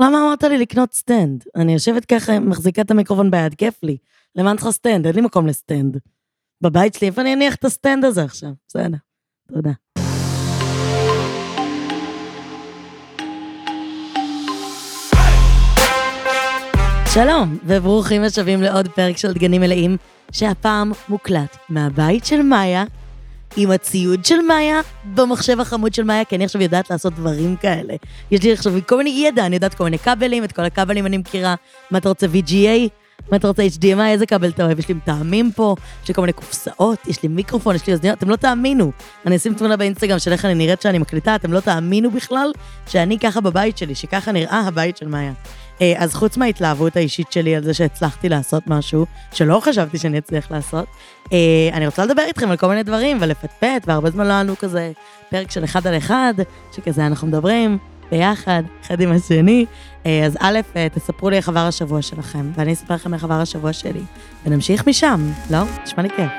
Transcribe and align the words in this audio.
למה 0.00 0.18
אמרת 0.18 0.42
לי 0.42 0.58
לקנות 0.58 0.92
סטנד? 0.92 1.44
אני 1.56 1.72
יושבת 1.72 2.04
ככה, 2.04 2.40
מחזיקה 2.40 2.82
את 2.82 2.90
המיקרופון 2.90 3.30
ביד, 3.30 3.54
כיף 3.54 3.82
לי. 3.82 3.96
למה 4.36 4.50
אני 4.50 4.56
צריכה 4.58 4.72
סטנד? 4.72 5.06
אין 5.06 5.14
לי 5.14 5.20
מקום 5.20 5.46
לסטנד. 5.46 5.98
בבית 6.60 6.94
שלי, 6.94 7.06
איפה 7.06 7.20
אני 7.20 7.34
אניח 7.34 7.54
את 7.54 7.64
הסטנד 7.64 8.04
הזה 8.04 8.22
עכשיו? 8.22 8.50
בסדר, 8.68 8.96
תודה. 9.48 9.70
שלום, 17.14 17.58
וברוכים 17.64 18.22
השבים 18.22 18.62
לעוד 18.62 18.88
פרק 18.88 19.16
של 19.16 19.32
דגנים 19.32 19.60
מלאים, 19.60 19.96
שהפעם 20.32 20.92
מוקלט 21.08 21.56
מהבית 21.68 22.24
של 22.24 22.42
מאיה, 22.42 22.84
עם 23.56 23.70
הציוד 23.70 24.24
של 24.24 24.40
מאיה, 24.48 24.80
במחשב 25.14 25.60
החמוד 25.60 25.94
של 25.94 26.02
מאיה, 26.02 26.24
כי 26.24 26.36
אני 26.36 26.44
עכשיו 26.44 26.62
יודעת 26.62 26.90
לעשות 26.90 27.14
דברים 27.14 27.56
כאלה. 27.56 27.94
יש 28.30 28.42
לי 28.42 28.52
עכשיו 28.52 28.72
כל 28.86 28.96
מיני 28.96 29.10
ידע, 29.10 29.46
אני 29.46 29.54
יודעת 29.56 29.74
כל 29.74 29.84
מיני 29.84 29.98
כבלים, 29.98 30.44
את 30.44 30.52
כל 30.52 30.64
הכבלים 30.64 31.06
אני 31.06 31.18
מכירה. 31.18 31.54
מה 31.90 31.98
אתה 31.98 32.08
רוצה, 32.08 32.26
VGA? 32.26 32.88
מה 33.30 33.36
אתה 33.36 33.48
רוצה, 33.48 33.62
HDMI? 33.62 34.06
איזה 34.06 34.26
כבל 34.26 34.48
אתה 34.48 34.64
אוהב? 34.64 34.78
יש 34.78 34.88
לי 34.88 34.94
מטעמים 34.94 35.52
פה, 35.52 35.76
יש 36.02 36.08
לי 36.08 36.14
כל 36.14 36.20
מיני 36.20 36.32
קופסאות, 36.32 36.98
יש 37.06 37.22
לי 37.22 37.28
מיקרופון, 37.28 37.74
יש 37.74 37.86
לי 37.86 37.92
אוזניות, 37.92 38.18
אתם 38.18 38.30
לא 38.30 38.36
תאמינו. 38.36 38.92
אני 39.26 39.36
אשים 39.36 39.54
תמונה 39.54 39.76
באינסטגרם 39.76 40.18
של 40.18 40.32
איך 40.32 40.44
אני 40.44 40.54
נראית 40.54 40.82
שאני 40.82 40.98
מקליטה, 40.98 41.34
אתם 41.34 41.52
לא 41.52 41.60
תאמינו 41.60 42.10
בכלל 42.10 42.52
שאני 42.86 43.18
ככה 43.18 43.40
בבית 43.40 43.78
שלי, 43.78 43.94
שככה 43.94 44.32
נראה 44.32 44.60
הבית 44.60 44.96
של 44.96 45.08
מאיה. 45.08 45.32
אה, 45.80 45.94
אז 45.96 46.14
חוץ 46.14 46.36
מההתלהבות 46.36 46.96
האישית 46.96 47.32
שלי 47.32 47.56
על 47.56 47.62
זה 47.62 47.74
שהצלחתי 47.74 48.28
לעשות 48.28 48.62
משהו, 48.66 49.06
שלא 49.32 49.60
חשבתי 49.64 49.98
שאני 49.98 50.18
אצליח 50.18 50.50
לעשות, 50.50 50.86
אה, 51.32 51.70
אני 51.72 51.86
רוצה 51.86 52.04
לדבר 52.04 52.22
איתכם 52.22 52.50
על 52.50 52.56
כל 52.56 52.68
מיני 52.68 52.82
דברים 52.82 53.18
ולפטפט, 53.20 53.82
והרבה 53.86 54.10
זמן 54.10 54.26
לא 54.26 54.32
היה 54.32 54.56
כזה 54.56 54.92
פרק 55.30 55.50
של 55.50 55.64
אחד 55.64 55.86
על 55.86 55.96
אחד, 55.96 56.34
שכזה 56.72 57.06
אנחנו 57.06 57.26
מדברים 57.26 57.78
ביחד, 58.10 58.62
אחד 58.82 59.00
עם 59.00 59.12
השני. 59.12 59.66
אה, 60.06 60.26
אז 60.26 60.36
א', 60.40 60.60
תספרו 60.94 61.30
לי 61.30 61.36
איך 61.36 61.48
עבר 61.48 61.60
השבוע 61.60 62.02
שלכם, 62.02 62.50
ואני 62.56 62.72
אספר 62.72 62.94
לכם 62.94 63.14
איך 63.14 63.24
עבר 63.24 63.40
השבוע 63.40 63.72
שלי, 63.72 64.02
ונמשיך 64.46 64.88
משם, 64.88 65.30
לא? 65.50 65.58
נשמע 65.84 66.02
לי 66.02 66.08
כיף. 66.08 66.30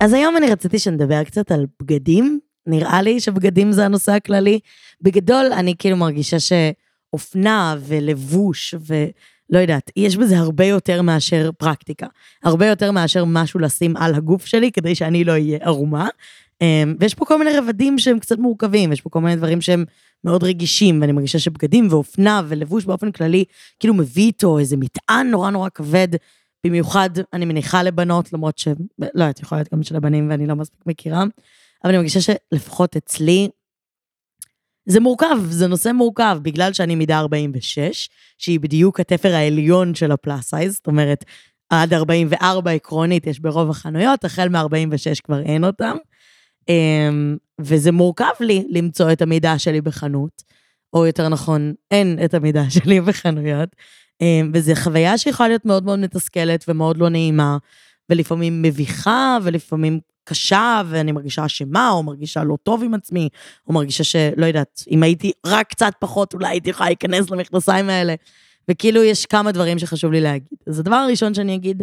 אז 0.00 0.12
היום 0.12 0.36
אני 0.36 0.50
רציתי 0.50 0.78
שנדבר 0.78 1.24
קצת 1.24 1.52
על 1.52 1.66
בגדים, 1.82 2.40
נראה 2.66 3.02
לי 3.02 3.20
שבגדים 3.20 3.72
זה 3.72 3.84
הנושא 3.84 4.12
הכללי. 4.12 4.58
בגדול, 5.00 5.46
אני 5.52 5.74
כאילו 5.78 5.96
מרגישה 5.96 6.36
שאופנה 6.40 7.76
ולבוש 7.80 8.74
ולא 8.86 9.58
יודעת, 9.58 9.90
יש 9.96 10.16
בזה 10.16 10.38
הרבה 10.38 10.64
יותר 10.64 11.02
מאשר 11.02 11.50
פרקטיקה. 11.58 12.06
הרבה 12.44 12.66
יותר 12.66 12.90
מאשר 12.90 13.24
משהו 13.24 13.60
לשים 13.60 13.96
על 13.96 14.14
הגוף 14.14 14.46
שלי 14.46 14.72
כדי 14.72 14.94
שאני 14.94 15.24
לא 15.24 15.32
אהיה 15.32 15.58
ערומה. 15.62 16.08
אמ, 16.62 16.94
ויש 17.00 17.14
פה 17.14 17.24
כל 17.24 17.38
מיני 17.38 17.50
רבדים 17.58 17.98
שהם 17.98 18.18
קצת 18.18 18.38
מורכבים, 18.38 18.92
יש 18.92 19.00
פה 19.00 19.10
כל 19.10 19.20
מיני 19.20 19.36
דברים 19.36 19.60
שהם 19.60 19.84
מאוד 20.24 20.44
רגישים, 20.44 21.00
ואני 21.00 21.12
מרגישה 21.12 21.38
שבגדים 21.38 21.88
ואופנה 21.90 22.42
ולבוש 22.48 22.84
באופן 22.84 23.12
כללי, 23.12 23.44
כאילו 23.80 23.94
מביא 23.94 24.24
איתו 24.24 24.58
איזה 24.58 24.76
מטען 24.76 25.30
נורא 25.30 25.50
נורא 25.50 25.68
כבד. 25.74 26.08
במיוחד, 26.66 27.10
אני 27.32 27.44
מניחה 27.44 27.82
לבנות, 27.82 28.32
למרות 28.32 28.58
שלא 28.58 28.74
יודעת, 29.00 29.40
יכול 29.40 29.58
להיות 29.58 29.68
גם 29.74 29.82
של 29.82 29.96
הבנים 29.96 30.30
ואני 30.30 30.46
לא 30.46 30.56
מספיק 30.56 30.80
מכירה. 30.86 31.24
אבל 31.84 31.90
אני 31.90 31.96
מרגישה 31.98 32.20
שלפחות 32.20 32.96
אצלי, 32.96 33.48
זה 34.86 35.00
מורכב, 35.00 35.36
זה 35.50 35.66
נושא 35.66 35.92
מורכב, 35.92 36.38
בגלל 36.42 36.72
שאני 36.72 36.94
מידה 36.94 37.18
46, 37.18 38.08
שהיא 38.38 38.60
בדיוק 38.60 39.00
התפר 39.00 39.34
העליון 39.34 39.94
של 39.94 40.12
הפלאס 40.12 40.50
סייז, 40.50 40.74
זאת 40.74 40.86
אומרת, 40.86 41.24
עד 41.70 41.94
44 41.94 42.70
עקרונית 42.70 43.26
יש 43.26 43.40
ברוב 43.40 43.70
החנויות, 43.70 44.24
החל 44.24 44.48
מ-46 44.48 45.20
כבר 45.24 45.40
אין 45.42 45.64
אותם. 45.64 45.96
אמ, 46.68 47.36
וזה 47.60 47.92
מורכב 47.92 48.32
לי 48.40 48.64
למצוא 48.68 49.12
את 49.12 49.22
המידה 49.22 49.58
שלי 49.58 49.80
בחנות, 49.80 50.42
או 50.92 51.06
יותר 51.06 51.28
נכון, 51.28 51.72
אין 51.90 52.18
את 52.24 52.34
המידה 52.34 52.70
שלי 52.74 53.00
בחנויות. 53.00 53.68
אמ, 54.20 54.50
וזו 54.54 54.72
חוויה 54.74 55.18
שיכולה 55.18 55.48
להיות 55.48 55.64
מאוד 55.64 55.84
מאוד 55.84 55.98
מתסכלת 55.98 56.64
ומאוד 56.68 56.96
לא 56.96 57.08
נעימה, 57.08 57.56
ולפעמים 58.10 58.62
מביכה, 58.62 59.38
ולפעמים 59.42 60.00
קשה 60.24 60.82
ואני 60.86 61.12
מרגישה 61.12 61.46
אשמה, 61.46 61.90
או 61.90 62.02
מרגישה 62.02 62.44
לא 62.44 62.56
טוב 62.62 62.82
עם 62.82 62.94
עצמי, 62.94 63.28
או 63.66 63.72
מרגישה 63.72 64.04
שלא 64.04 64.46
יודעת, 64.46 64.84
אם 64.90 65.02
הייתי 65.02 65.32
רק 65.46 65.68
קצת 65.68 65.92
פחות, 65.98 66.34
אולי 66.34 66.48
הייתי 66.48 66.70
יכולה 66.70 66.88
להיכנס 66.88 67.30
למכנסיים 67.30 67.90
האלה. 67.90 68.14
וכאילו 68.70 69.02
יש 69.02 69.26
כמה 69.26 69.52
דברים 69.52 69.78
שחשוב 69.78 70.12
לי 70.12 70.20
להגיד. 70.20 70.58
אז 70.66 70.78
הדבר 70.78 70.96
הראשון 70.96 71.34
שאני 71.34 71.54
אגיד, 71.54 71.82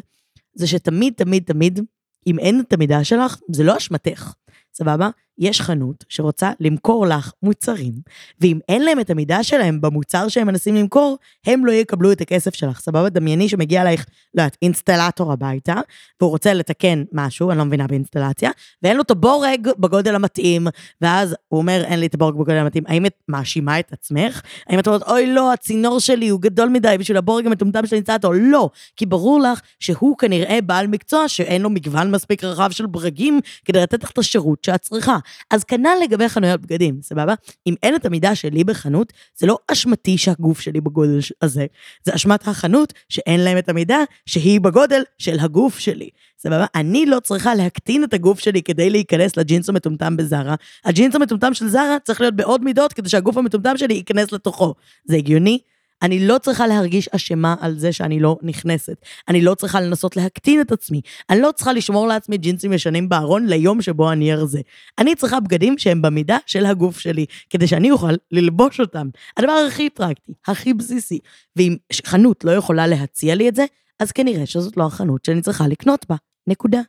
זה 0.53 0.67
שתמיד, 0.67 1.13
תמיד, 1.13 1.43
תמיד, 1.43 1.79
אם 2.27 2.39
אין 2.39 2.59
את 2.59 2.73
המידה 2.73 3.03
שלך, 3.03 3.39
זה 3.51 3.63
לא 3.63 3.77
אשמתך, 3.77 4.33
סבבה? 4.73 5.09
יש 5.39 5.61
חנות 5.61 6.05
שרוצה 6.09 6.51
למכור 6.59 7.07
לך 7.07 7.31
מוצרים, 7.43 7.93
ואם 8.41 8.59
אין 8.69 8.83
להם 8.83 8.99
את 8.99 9.09
המידה 9.09 9.43
שלהם 9.43 9.81
במוצר 9.81 10.27
שהם 10.27 10.47
מנסים 10.47 10.75
למכור, 10.75 11.17
הם 11.45 11.65
לא 11.65 11.71
יקבלו 11.71 12.11
את 12.11 12.21
הכסף 12.21 12.55
שלך, 12.55 12.79
סבבה? 12.79 13.09
דמייני 13.09 13.49
שמגיע 13.49 13.81
אלייך, 13.81 14.05
לא 14.33 14.41
יודעת, 14.41 14.57
אינסטלטור 14.61 15.31
הביתה, 15.31 15.75
והוא 16.21 16.31
רוצה 16.31 16.53
לתקן 16.53 17.03
משהו, 17.11 17.51
אני 17.51 17.57
לא 17.57 17.65
מבינה 17.65 17.87
באינסטלציה, 17.87 18.51
ואין 18.83 18.97
לו 18.97 19.01
את 19.01 19.11
הבורג 19.11 19.69
בגודל 19.79 20.15
המתאים, 20.15 20.67
ואז 21.01 21.35
הוא 21.47 21.57
אומר, 21.57 21.83
אין 21.85 21.99
לי 21.99 22.05
את 22.05 22.13
הבורג 22.13 22.33
בגודל 22.33 22.57
המתאים. 22.57 22.83
האם 22.87 23.05
את 23.05 23.13
מאשימה 23.27 23.79
את 23.79 23.93
עצמך? 23.93 24.41
האם 24.67 24.79
את 24.79 24.87
אומרת, 24.87 25.03
אוי 25.03 25.33
לא, 25.33 25.53
הצינור 25.53 25.99
שלי 25.99 26.29
הוא 26.29 26.41
גדול 26.41 26.69
מדי 26.69 26.95
בשביל 26.99 27.17
הבורג 27.17 27.45
המטומטם 27.45 27.85
של 27.85 27.95
האינסטלטור? 27.95 28.33
לא, 28.35 28.69
כי 28.95 29.05
ברור 29.05 29.39
לך 29.39 29.61
שהוא 29.79 30.17
כנראה 30.17 30.61
בעל 30.61 30.87
מקצוע 30.87 31.27
שאין 31.27 31.61
לו 31.61 31.69
מגוון 31.69 32.11
מספיק 32.11 32.43
רחב 32.43 32.71
של 32.71 32.85
ברגים 32.85 33.39
כדי 33.65 33.81
לתת 33.81 34.03
לך 34.03 34.11
את 34.11 34.17
השירות 34.17 34.63
שאת 34.63 34.81
צריכה. 34.81 35.17
אז 35.49 35.63
כנ"ל 35.63 35.95
לגבי 36.03 36.29
חנויות 36.29 36.61
בגדים, 36.61 36.99
סבבה? 37.01 37.33
אם 37.67 37.75
אין 37.83 37.95
את 37.95 38.05
המידה 38.05 38.35
שלי 38.35 38.63
בחנות, 38.63 39.13
זה 39.35 39.47
לא 39.47 39.57
אשמתי 39.71 40.17
שהגוף 40.17 40.59
שלי 40.59 40.81
בגודל 40.81 41.19
הזה, 41.41 41.65
זה 42.03 42.15
אשמת 42.15 42.47
החנות 42.47 42.93
שאין 43.09 43.39
להם 43.39 43.57
את 43.57 43.69
המידה 43.69 43.99
שהיא 44.25 44.61
בגודל 44.61 45.01
של 45.17 45.39
הגוף 45.39 45.79
שלי. 45.79 46.09
סבבה? 46.39 46.65
אני 46.75 47.05
לא 47.05 47.19
צריכה 47.19 47.55
להקטין 47.55 48.03
את 48.03 48.13
הגוף 48.13 48.39
שלי 48.39 48.61
כדי 48.61 48.89
להיכנס 48.89 49.37
לג'ינס 49.37 49.69
המטומטם 49.69 50.17
בזארה. 50.17 50.55
הג'ינס 50.85 51.15
המטומטם 51.15 51.53
של 51.53 51.67
זארה 51.67 51.97
צריך 52.03 52.21
להיות 52.21 52.35
בעוד 52.35 52.63
מידות 52.63 52.93
כדי 52.93 53.09
שהגוף 53.09 53.37
המטומטם 53.37 53.77
שלי 53.77 53.93
ייכנס 53.93 54.31
לתוכו. 54.31 54.73
זה 55.05 55.15
הגיוני? 55.15 55.59
אני 56.01 56.27
לא 56.27 56.37
צריכה 56.37 56.67
להרגיש 56.67 57.07
אשמה 57.07 57.55
על 57.59 57.79
זה 57.79 57.91
שאני 57.91 58.19
לא 58.19 58.37
נכנסת. 58.41 58.95
אני 59.27 59.41
לא 59.41 59.55
צריכה 59.55 59.81
לנסות 59.81 60.17
להקטין 60.17 60.61
את 60.61 60.71
עצמי. 60.71 61.01
אני 61.29 61.41
לא 61.41 61.51
צריכה 61.55 61.73
לשמור 61.73 62.07
לעצמי 62.07 62.37
ג'ינסים 62.37 62.73
ישנים 62.73 63.09
בארון 63.09 63.47
ליום 63.47 63.81
שבו 63.81 64.11
אני 64.11 64.33
ארזה. 64.33 64.61
אני 64.99 65.15
צריכה 65.15 65.39
בגדים 65.39 65.77
שהם 65.77 66.01
במידה 66.01 66.37
של 66.45 66.65
הגוף 66.65 66.99
שלי, 66.99 67.25
כדי 67.49 67.67
שאני 67.67 67.91
אוכל 67.91 68.13
ללבוש 68.31 68.79
אותם. 68.79 69.07
הדבר 69.37 69.65
הכי 69.67 69.89
פרקטי, 69.89 70.33
הכי 70.47 70.73
בסיסי. 70.73 71.19
ואם 71.55 71.75
חנות 72.05 72.43
לא 72.43 72.51
יכולה 72.51 72.87
להציע 72.87 73.35
לי 73.35 73.49
את 73.49 73.55
זה, 73.55 73.65
אז 73.99 74.11
כנראה 74.11 74.45
שזאת 74.45 74.77
לא 74.77 74.85
החנות 74.85 75.25
שאני 75.25 75.41
צריכה 75.41 75.67
לקנות 75.67 76.05
בה. 76.09 76.15
נקודה. 76.47 76.79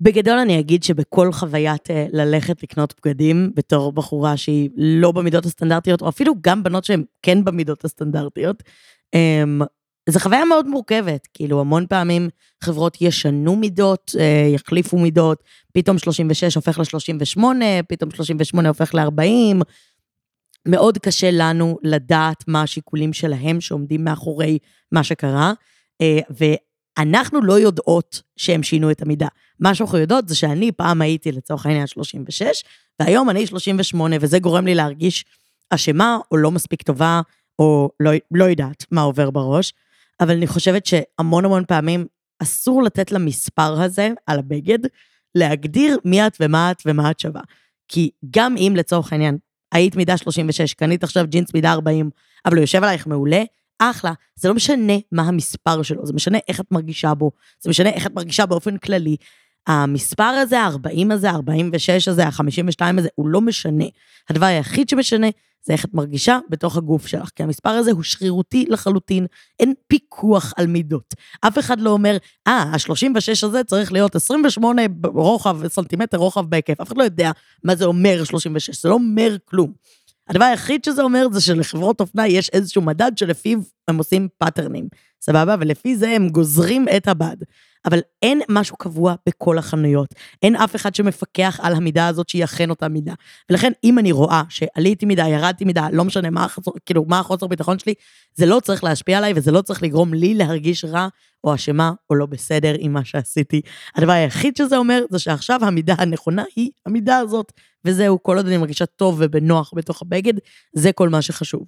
בגדול 0.00 0.38
אני 0.38 0.60
אגיד 0.60 0.82
שבכל 0.82 1.32
חוויית 1.32 1.90
אה, 1.90 2.06
ללכת 2.12 2.62
לקנות 2.62 2.94
בגדים 2.98 3.50
בתור 3.54 3.92
בחורה 3.92 4.36
שהיא 4.36 4.70
לא 4.76 5.12
במידות 5.12 5.46
הסטנדרטיות, 5.46 6.02
או 6.02 6.08
אפילו 6.08 6.34
גם 6.40 6.62
בנות 6.62 6.84
שהן 6.84 7.04
כן 7.22 7.44
במידות 7.44 7.84
הסטנדרטיות, 7.84 8.62
אמ, 9.14 9.60
זו 10.08 10.20
חוויה 10.20 10.44
מאוד 10.44 10.66
מורכבת, 10.66 11.28
כאילו 11.34 11.60
המון 11.60 11.86
פעמים 11.86 12.28
חברות 12.64 12.96
ישנו 13.00 13.56
מידות, 13.56 14.12
אה, 14.18 14.50
יחליפו 14.54 14.98
מידות, 14.98 15.42
פתאום 15.72 15.98
36 15.98 16.54
הופך 16.54 16.78
ל-38, 16.78 17.42
פתאום 17.88 18.10
38 18.10 18.68
הופך 18.68 18.94
ל-40. 18.94 19.62
מאוד 20.68 20.98
קשה 20.98 21.30
לנו 21.32 21.78
לדעת 21.82 22.44
מה 22.48 22.62
השיקולים 22.62 23.12
שלהם 23.12 23.60
שעומדים 23.60 24.04
מאחורי 24.04 24.58
מה 24.92 25.02
שקרה, 25.04 25.52
אה, 26.00 26.18
אנחנו 26.98 27.42
לא 27.42 27.58
יודעות 27.58 28.22
שהם 28.36 28.62
שינו 28.62 28.90
את 28.90 29.02
המידה. 29.02 29.28
מה 29.60 29.74
שאנחנו 29.74 29.98
יודעות 29.98 30.28
זה 30.28 30.34
שאני 30.34 30.72
פעם 30.72 31.02
הייתי 31.02 31.32
לצורך 31.32 31.66
העניין 31.66 31.86
36, 31.86 32.64
והיום 33.00 33.30
אני 33.30 33.46
38, 33.46 34.16
וזה 34.20 34.38
גורם 34.38 34.66
לי 34.66 34.74
להרגיש 34.74 35.24
אשמה, 35.70 36.18
או 36.30 36.36
לא 36.36 36.50
מספיק 36.50 36.82
טובה, 36.82 37.20
או 37.58 37.90
לא, 38.00 38.10
לא 38.30 38.44
יודעת 38.44 38.84
מה 38.90 39.00
עובר 39.00 39.30
בראש, 39.30 39.72
אבל 40.20 40.36
אני 40.36 40.46
חושבת 40.46 40.86
שהמון 40.86 41.44
המון 41.44 41.64
פעמים 41.64 42.06
אסור 42.42 42.82
לתת 42.82 43.12
למספר 43.12 43.82
הזה, 43.82 44.10
על 44.26 44.38
הבגד, 44.38 44.78
להגדיר 45.34 45.98
מי 46.04 46.26
את 46.26 46.36
ומה 46.40 46.70
את 46.70 46.82
ומה 46.86 47.10
את 47.10 47.20
שווה. 47.20 47.42
כי 47.88 48.10
גם 48.30 48.56
אם 48.56 48.72
לצורך 48.76 49.12
העניין 49.12 49.38
היית 49.72 49.96
מידה 49.96 50.16
36, 50.16 50.74
קנית 50.74 51.04
עכשיו 51.04 51.24
ג'ינס 51.28 51.54
מידה 51.54 51.72
40, 51.72 52.10
אבל 52.46 52.56
הוא 52.56 52.60
יושב 52.60 52.82
עלייך 52.84 53.06
מעולה, 53.06 53.42
אחלה, 53.78 54.12
זה 54.34 54.48
לא 54.48 54.54
משנה 54.54 54.92
מה 55.12 55.22
המספר 55.22 55.82
שלו, 55.82 56.06
זה 56.06 56.12
משנה 56.12 56.38
איך 56.48 56.60
את 56.60 56.66
מרגישה 56.70 57.14
בו, 57.14 57.30
זה 57.60 57.70
משנה 57.70 57.90
איך 57.90 58.06
את 58.06 58.14
מרגישה 58.14 58.46
באופן 58.46 58.76
כללי. 58.76 59.16
המספר 59.66 60.22
הזה, 60.22 60.60
ה-40 60.60 61.12
הזה, 61.12 61.30
ה-46 61.30 62.10
הזה, 62.10 62.26
ה-52 62.26 62.98
הזה, 62.98 63.08
הוא 63.14 63.28
לא 63.28 63.40
משנה. 63.40 63.84
הדבר 64.30 64.46
היחיד 64.46 64.88
שמשנה 64.88 65.26
זה 65.66 65.72
איך 65.72 65.84
את 65.84 65.94
מרגישה 65.94 66.38
בתוך 66.50 66.76
הגוף 66.76 67.06
שלך, 67.06 67.28
כי 67.36 67.42
המספר 67.42 67.70
הזה 67.70 67.90
הוא 67.90 68.02
שרירותי 68.02 68.66
לחלוטין, 68.68 69.26
אין 69.60 69.74
פיקוח 69.86 70.52
על 70.56 70.66
מידות. 70.66 71.14
אף 71.40 71.58
אחד 71.58 71.80
לא 71.80 71.90
אומר, 71.90 72.16
אה, 72.46 72.62
ah, 72.62 72.90
ה-36 72.90 73.46
הזה 73.46 73.64
צריך 73.64 73.92
להיות 73.92 74.16
28 74.16 74.82
רוחב, 75.04 75.68
סנטימטר 75.68 76.16
רוחב 76.16 76.46
בהיקף. 76.46 76.80
אף 76.80 76.88
אחד 76.88 76.98
לא 76.98 77.02
יודע 77.02 77.30
מה 77.64 77.74
זה 77.74 77.84
אומר 77.84 78.24
36, 78.24 78.82
זה 78.82 78.88
לא 78.88 78.94
אומר 78.94 79.36
כלום. 79.44 79.72
הדבר 80.28 80.44
היחיד 80.44 80.84
שזה 80.84 81.02
אומר 81.02 81.26
זה 81.32 81.40
שלחברות 81.40 82.00
אופנה 82.00 82.28
יש 82.28 82.50
איזשהו 82.52 82.82
מדד 82.82 83.12
שלפיו 83.16 83.58
הם 83.88 83.98
עושים 83.98 84.28
פאטרנים, 84.38 84.88
סבבה? 85.20 85.54
ולפי 85.60 85.96
זה 85.96 86.10
הם 86.10 86.28
גוזרים 86.28 86.86
את 86.96 87.08
הבד. 87.08 87.36
אבל 87.84 87.98
אין 88.22 88.40
משהו 88.48 88.76
קבוע 88.76 89.14
בכל 89.28 89.58
החנויות. 89.58 90.14
אין 90.42 90.56
אף 90.56 90.76
אחד 90.76 90.94
שמפקח 90.94 91.60
על 91.62 91.74
המידה 91.74 92.06
הזאת 92.06 92.28
שהיא 92.28 92.44
אכן 92.44 92.70
אותה 92.70 92.88
מידה. 92.88 93.14
ולכן, 93.50 93.72
אם 93.84 93.98
אני 93.98 94.12
רואה 94.12 94.42
שעליתי 94.48 95.06
מידה, 95.06 95.28
ירדתי 95.28 95.64
מידה, 95.64 95.88
לא 95.92 96.04
משנה 96.04 96.30
מה, 96.30 96.44
החצור, 96.44 96.74
כאילו, 96.86 97.04
מה 97.08 97.18
החוסר 97.18 97.46
ביטחון 97.46 97.78
שלי, 97.78 97.94
זה 98.34 98.46
לא 98.46 98.60
צריך 98.60 98.84
להשפיע 98.84 99.18
עליי 99.18 99.32
וזה 99.36 99.52
לא 99.52 99.62
צריך 99.62 99.82
לגרום 99.82 100.14
לי 100.14 100.34
להרגיש 100.34 100.84
רע 100.84 101.08
או 101.44 101.54
אשמה 101.54 101.92
או 102.10 102.14
לא 102.14 102.26
בסדר 102.26 102.74
עם 102.78 102.92
מה 102.92 103.04
שעשיתי. 103.04 103.60
הדבר 103.96 104.12
היחיד 104.12 104.56
שזה 104.56 104.76
אומר 104.76 105.02
זה 105.10 105.18
שעכשיו 105.18 105.64
המידה 105.64 105.94
הנכונה 105.98 106.44
היא 106.56 106.70
המידה 106.86 107.18
הזאת. 107.18 107.52
וזהו, 107.84 108.22
כל 108.22 108.36
עוד 108.36 108.46
אני 108.46 108.56
מרגישה 108.56 108.86
טוב 108.86 109.16
ובנוח 109.18 109.70
בתוך 109.74 110.02
הבגד, 110.02 110.34
זה 110.72 110.92
כל 110.92 111.08
מה 111.08 111.22
שחשוב. 111.22 111.66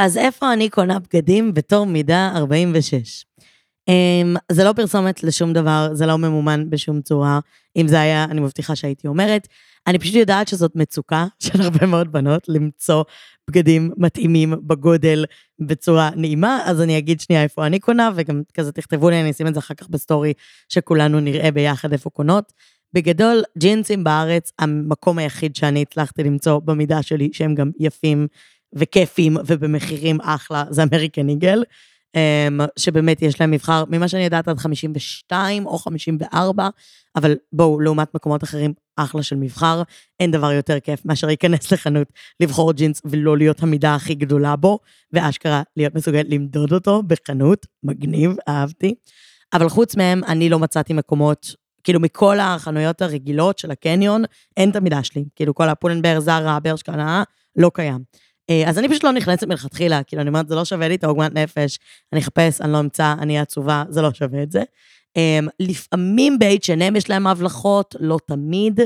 אז 0.00 0.16
איפה 0.16 0.52
אני 0.52 0.68
קונה 0.68 0.98
בגדים 0.98 1.54
בתור 1.54 1.86
מידה 1.86 2.32
46? 2.36 3.24
Um, 3.24 3.92
אמ, 3.92 4.36
זה 4.52 4.64
לא 4.64 4.72
פרסומת 4.72 5.22
לשום 5.24 5.52
דבר, 5.52 5.88
זה 5.92 6.06
לא 6.06 6.18
ממומן 6.18 6.70
בשום 6.70 7.00
צורה. 7.00 7.40
אם 7.76 7.88
זה 7.88 8.00
היה, 8.00 8.24
אני 8.24 8.40
מבטיחה 8.40 8.76
שהייתי 8.76 9.08
אומרת. 9.08 9.48
אני 9.86 9.98
פשוט 9.98 10.14
יודעת 10.14 10.48
שזאת 10.48 10.76
מצוקה 10.76 11.26
של 11.44 11.60
הרבה 11.60 11.86
מאוד 11.86 12.12
בנות 12.12 12.48
למצוא 12.48 13.04
בגדים 13.50 13.90
מתאימים 13.96 14.54
בגודל 14.66 15.24
בצורה 15.58 16.10
נעימה, 16.16 16.62
אז 16.64 16.80
אני 16.80 16.98
אגיד 16.98 17.20
שנייה 17.20 17.42
איפה 17.42 17.66
אני 17.66 17.80
קונה, 17.80 18.10
וגם 18.14 18.42
כזה 18.54 18.72
תכתבו 18.72 19.10
לי, 19.10 19.20
אני 19.20 19.30
אשים 19.30 19.46
את 19.46 19.54
זה 19.54 19.60
אחר 19.60 19.74
כך 19.74 19.88
בסטורי, 19.88 20.32
שכולנו 20.68 21.20
נראה 21.20 21.50
ביחד 21.50 21.92
איפה 21.92 22.10
קונות. 22.10 22.52
בגדול, 22.92 23.42
ג'ינסים 23.58 24.04
בארץ, 24.04 24.52
המקום 24.58 25.18
היחיד 25.18 25.56
שאני 25.56 25.82
הצלחתי 25.82 26.22
למצוא 26.24 26.60
במידה 26.64 27.02
שלי, 27.02 27.30
שהם 27.32 27.54
גם 27.54 27.70
יפים 27.80 28.26
וכיפים 28.72 29.36
ובמחירים 29.46 30.20
אחלה, 30.20 30.64
זה 30.70 30.82
אמריקן 30.82 31.28
איגל, 31.28 31.62
אמ, 32.14 32.60
שבאמת 32.76 33.22
יש 33.22 33.40
להם 33.40 33.50
מבחר, 33.50 33.84
ממה 33.88 34.08
שאני 34.08 34.24
יודעת 34.24 34.48
עד 34.48 34.58
52 34.58 35.66
או 35.66 35.78
54, 35.78 36.68
אבל 37.16 37.36
בואו, 37.52 37.80
לעומת 37.80 38.14
מקומות 38.14 38.44
אחרים, 38.44 38.72
אחלה 38.96 39.22
של 39.22 39.36
מבחר, 39.36 39.82
אין 40.20 40.30
דבר 40.30 40.52
יותר 40.52 40.80
כיף 40.80 41.04
מאשר 41.04 41.26
להיכנס 41.26 41.72
לחנות, 41.72 42.08
לבחור 42.40 42.72
ג'ינס 42.72 43.02
ולא 43.04 43.36
להיות 43.36 43.62
המידה 43.62 43.94
הכי 43.94 44.14
גדולה 44.14 44.56
בו, 44.56 44.78
ואשכרה 45.12 45.62
להיות 45.76 45.94
מסוגל 45.94 46.22
למדוד 46.28 46.72
אותו 46.72 47.02
בחנות, 47.02 47.66
מגניב, 47.82 48.36
אהבתי. 48.48 48.94
אבל 49.52 49.68
חוץ 49.68 49.96
מהם, 49.96 50.24
אני 50.24 50.48
לא 50.48 50.58
מצאתי 50.58 50.92
מקומות 50.92 51.54
כאילו 51.84 52.00
מכל 52.00 52.40
החנויות 52.40 53.02
הרגילות 53.02 53.58
של 53.58 53.70
הקניון, 53.70 54.22
אין 54.56 54.70
את 54.70 54.76
המידה 54.76 55.02
שלי. 55.02 55.24
כאילו 55.36 55.54
כל 55.54 55.68
הפולנבר, 55.68 56.20
זרה, 56.20 56.60
ברשקנה, 56.60 57.22
לא 57.56 57.70
קיים. 57.74 58.02
אה, 58.50 58.68
אז 58.68 58.78
אני 58.78 58.88
פשוט 58.88 59.04
לא 59.04 59.12
נכנסת 59.12 59.44
מלכתחילה, 59.44 60.02
כאילו, 60.02 60.22
אני 60.22 60.28
אומרת, 60.28 60.48
זה 60.48 60.54
לא 60.54 60.64
שווה 60.64 60.88
לי 60.88 60.94
את 60.94 61.04
העוגמת 61.04 61.34
נפש, 61.34 61.78
אני 62.12 62.20
אחפש, 62.20 62.60
אני 62.60 62.72
לא 62.72 62.80
אמצא, 62.80 63.14
אני 63.18 63.32
אהיה 63.32 63.42
עצובה, 63.42 63.84
זה 63.88 64.02
לא 64.02 64.12
שווה 64.12 64.42
את 64.42 64.52
זה. 64.52 64.62
אמ, 65.16 65.48
לפעמים 65.60 66.38
ב-H&M 66.38 66.96
יש 66.98 67.10
להם 67.10 67.26
הבלחות, 67.26 67.96
לא 68.00 68.18
תמיד. 68.26 68.80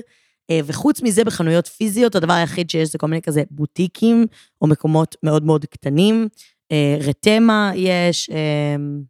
אה, 0.50 0.60
וחוץ 0.64 1.02
מזה, 1.02 1.24
בחנויות 1.24 1.66
פיזיות, 1.66 2.14
הדבר 2.14 2.32
היחיד 2.32 2.70
שיש 2.70 2.88
זה 2.88 2.98
כל 2.98 3.06
מיני 3.06 3.22
כזה 3.22 3.42
בוטיקים, 3.50 4.26
או 4.62 4.66
מקומות 4.66 5.16
מאוד 5.22 5.44
מאוד 5.44 5.64
קטנים. 5.64 6.28
אה, 6.72 6.96
רתמה 7.00 7.72
יש, 7.74 8.30
אמ, 8.30 9.02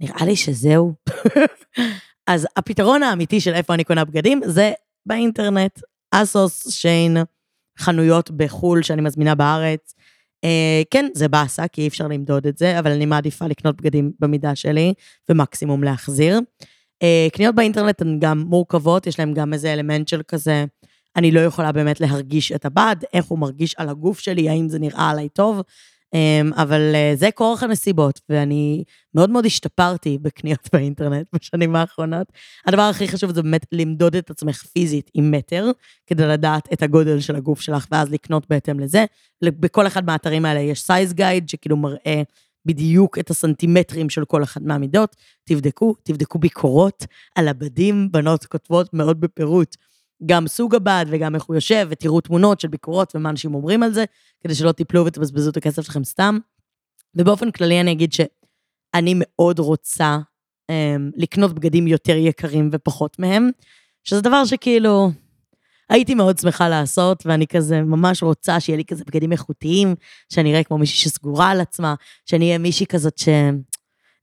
נראה 0.00 0.26
לי 0.26 0.36
שזהו. 0.36 0.92
אז 2.26 2.46
הפתרון 2.56 3.02
האמיתי 3.02 3.40
של 3.40 3.54
איפה 3.54 3.74
אני 3.74 3.84
קונה 3.84 4.04
בגדים 4.04 4.40
זה 4.44 4.72
באינטרנט. 5.06 5.80
אסוס, 6.10 6.70
שיין, 6.70 7.16
חנויות 7.78 8.30
בחו"ל 8.30 8.82
שאני 8.82 9.02
מזמינה 9.02 9.34
בארץ. 9.34 9.94
אה, 10.44 10.82
כן, 10.90 11.06
זה 11.14 11.28
באסה, 11.28 11.68
כי 11.68 11.82
אי 11.82 11.88
אפשר 11.88 12.08
למדוד 12.08 12.46
את 12.46 12.58
זה, 12.58 12.78
אבל 12.78 12.90
אני 12.90 13.06
מעדיפה 13.06 13.46
לקנות 13.46 13.76
בגדים 13.76 14.12
במידה 14.20 14.54
שלי, 14.54 14.94
ומקסימום 15.28 15.84
להחזיר. 15.84 16.40
אה, 17.02 17.26
קניות 17.32 17.54
באינטרנט 17.54 18.02
הן 18.02 18.18
גם 18.20 18.38
מורכבות, 18.38 19.06
יש 19.06 19.18
להן 19.18 19.34
גם 19.34 19.52
איזה 19.52 19.72
אלמנט 19.72 20.08
של 20.08 20.22
כזה, 20.28 20.64
אני 21.16 21.30
לא 21.30 21.40
יכולה 21.40 21.72
באמת 21.72 22.00
להרגיש 22.00 22.52
את 22.52 22.64
הבד, 22.64 22.96
איך 23.12 23.24
הוא 23.24 23.38
מרגיש 23.38 23.74
על 23.78 23.88
הגוף 23.88 24.18
שלי, 24.18 24.48
האם 24.48 24.68
זה 24.68 24.78
נראה 24.78 25.10
עליי 25.10 25.28
טוב. 25.28 25.62
אמ, 26.14 26.50
אבל 26.56 26.92
אה, 26.94 27.12
זה 27.16 27.28
כורח 27.34 27.62
הנסיבות, 27.62 28.20
ואני 28.28 28.84
מאוד 29.14 29.30
מאוד 29.30 29.46
השתפרתי 29.46 30.18
בקניות 30.22 30.68
באינטרנט 30.72 31.26
בשנים 31.32 31.76
האחרונות. 31.76 32.26
הדבר 32.66 32.82
הכי 32.82 33.08
חשוב 33.08 33.34
זה 33.34 33.42
באמת 33.42 33.66
למדוד 33.72 34.16
את 34.16 34.30
עצמך 34.30 34.62
פיזית 34.62 35.10
עם 35.14 35.30
מטר, 35.30 35.70
כדי 36.06 36.26
לדעת 36.26 36.72
את 36.72 36.82
הגודל 36.82 37.20
של 37.20 37.36
הגוף 37.36 37.60
שלך, 37.60 37.86
ואז 37.90 38.10
לקנות 38.10 38.46
בהתאם 38.50 38.80
לזה. 38.80 39.04
בכל 39.44 39.86
אחד 39.86 40.06
מהאתרים 40.06 40.44
האלה 40.44 40.60
יש 40.60 40.82
סייז 40.82 41.12
גייד, 41.12 41.48
שכאילו 41.48 41.76
מראה 41.76 42.22
בדיוק 42.66 43.18
את 43.18 43.30
הסנטימטרים 43.30 44.10
של 44.10 44.24
כל 44.24 44.42
אחת 44.42 44.62
מהמידות. 44.62 45.16
תבדקו, 45.44 45.94
תבדקו 46.02 46.38
ביקורות 46.38 47.06
על 47.34 47.48
הבדים, 47.48 48.12
בנות 48.12 48.44
כותבות 48.44 48.94
מאוד 48.94 49.20
בפירוט. 49.20 49.76
גם 50.26 50.48
סוג 50.48 50.74
הבד 50.74 51.06
וגם 51.08 51.34
איך 51.34 51.44
הוא 51.44 51.54
יושב, 51.54 51.86
ותראו 51.90 52.20
תמונות 52.20 52.60
של 52.60 52.68
ביקורות 52.68 53.16
ומה 53.16 53.30
אנשים 53.30 53.54
אומרים 53.54 53.82
על 53.82 53.92
זה, 53.92 54.04
כדי 54.40 54.54
שלא 54.54 54.72
תיפלו 54.72 55.06
ותבזבזו 55.06 55.50
את 55.50 55.56
הכסף 55.56 55.82
שלכם 55.82 56.04
סתם. 56.04 56.38
ובאופן 57.14 57.50
כללי 57.50 57.80
אני 57.80 57.92
אגיד 57.92 58.12
שאני 58.12 59.14
מאוד 59.16 59.58
רוצה 59.58 60.18
um, 60.70 60.74
לקנות 61.16 61.52
בגדים 61.52 61.86
יותר 61.86 62.16
יקרים 62.16 62.70
ופחות 62.72 63.18
מהם, 63.18 63.50
שזה 64.04 64.20
דבר 64.20 64.44
שכאילו 64.44 65.10
הייתי 65.90 66.14
מאוד 66.14 66.38
שמחה 66.38 66.68
לעשות, 66.68 67.26
ואני 67.26 67.46
כזה 67.46 67.82
ממש 67.82 68.22
רוצה 68.22 68.60
שיהיה 68.60 68.76
לי 68.76 68.84
כזה 68.84 69.04
בגדים 69.06 69.32
איכותיים, 69.32 69.94
שאני 70.32 70.52
אראה 70.52 70.64
כמו 70.64 70.78
מישהי 70.78 70.96
שסגורה 70.98 71.50
על 71.50 71.60
עצמה, 71.60 71.94
שאני 72.26 72.46
אהיה 72.46 72.58
מישהי 72.58 72.86
כזאת 72.86 73.18
ש... 73.18 73.28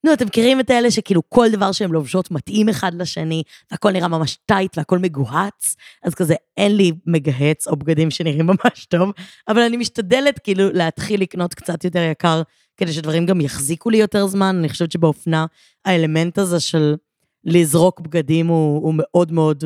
נו, 0.03 0.13
אתם 0.13 0.25
מכירים 0.25 0.59
את 0.59 0.69
האלה 0.69 0.92
שכאילו 0.92 1.21
כל 1.30 1.50
דבר 1.51 1.71
שהן 1.71 1.92
לובשות 1.92 2.31
מתאים 2.31 2.69
אחד 2.69 2.94
לשני, 2.94 3.44
והכל 3.71 3.92
נראה 3.92 4.07
ממש 4.07 4.38
טייט 4.45 4.77
והכל 4.77 5.00
מגוהץ, 5.00 5.75
אז 6.03 6.15
כזה 6.15 6.36
אין 6.58 6.75
לי 6.75 6.91
מגהץ 7.05 7.67
או 7.67 7.75
בגדים 7.75 8.12
שנראים 8.12 8.46
ממש 8.46 8.86
טוב, 8.86 9.12
אבל 9.48 9.62
אני 9.62 9.77
משתדלת 9.77 10.39
כאילו 10.39 10.72
להתחיל 10.74 11.22
לקנות 11.22 11.53
קצת 11.53 11.84
יותר 11.84 12.10
יקר, 12.12 12.41
כדי 12.77 12.93
שדברים 12.93 13.25
גם 13.25 13.41
יחזיקו 13.41 13.89
לי 13.89 13.98
יותר 13.98 14.27
זמן. 14.27 14.55
אני 14.60 14.70
חושבת 14.70 14.91
שבאופנה 14.91 15.46
האלמנט 15.86 16.38
הזה 16.38 16.60
של 16.60 16.96
לזרוק 17.43 18.00
בגדים 18.00 18.48
הוא, 18.48 18.81
הוא 18.84 18.93
מאוד 18.98 19.31
מאוד 19.31 19.63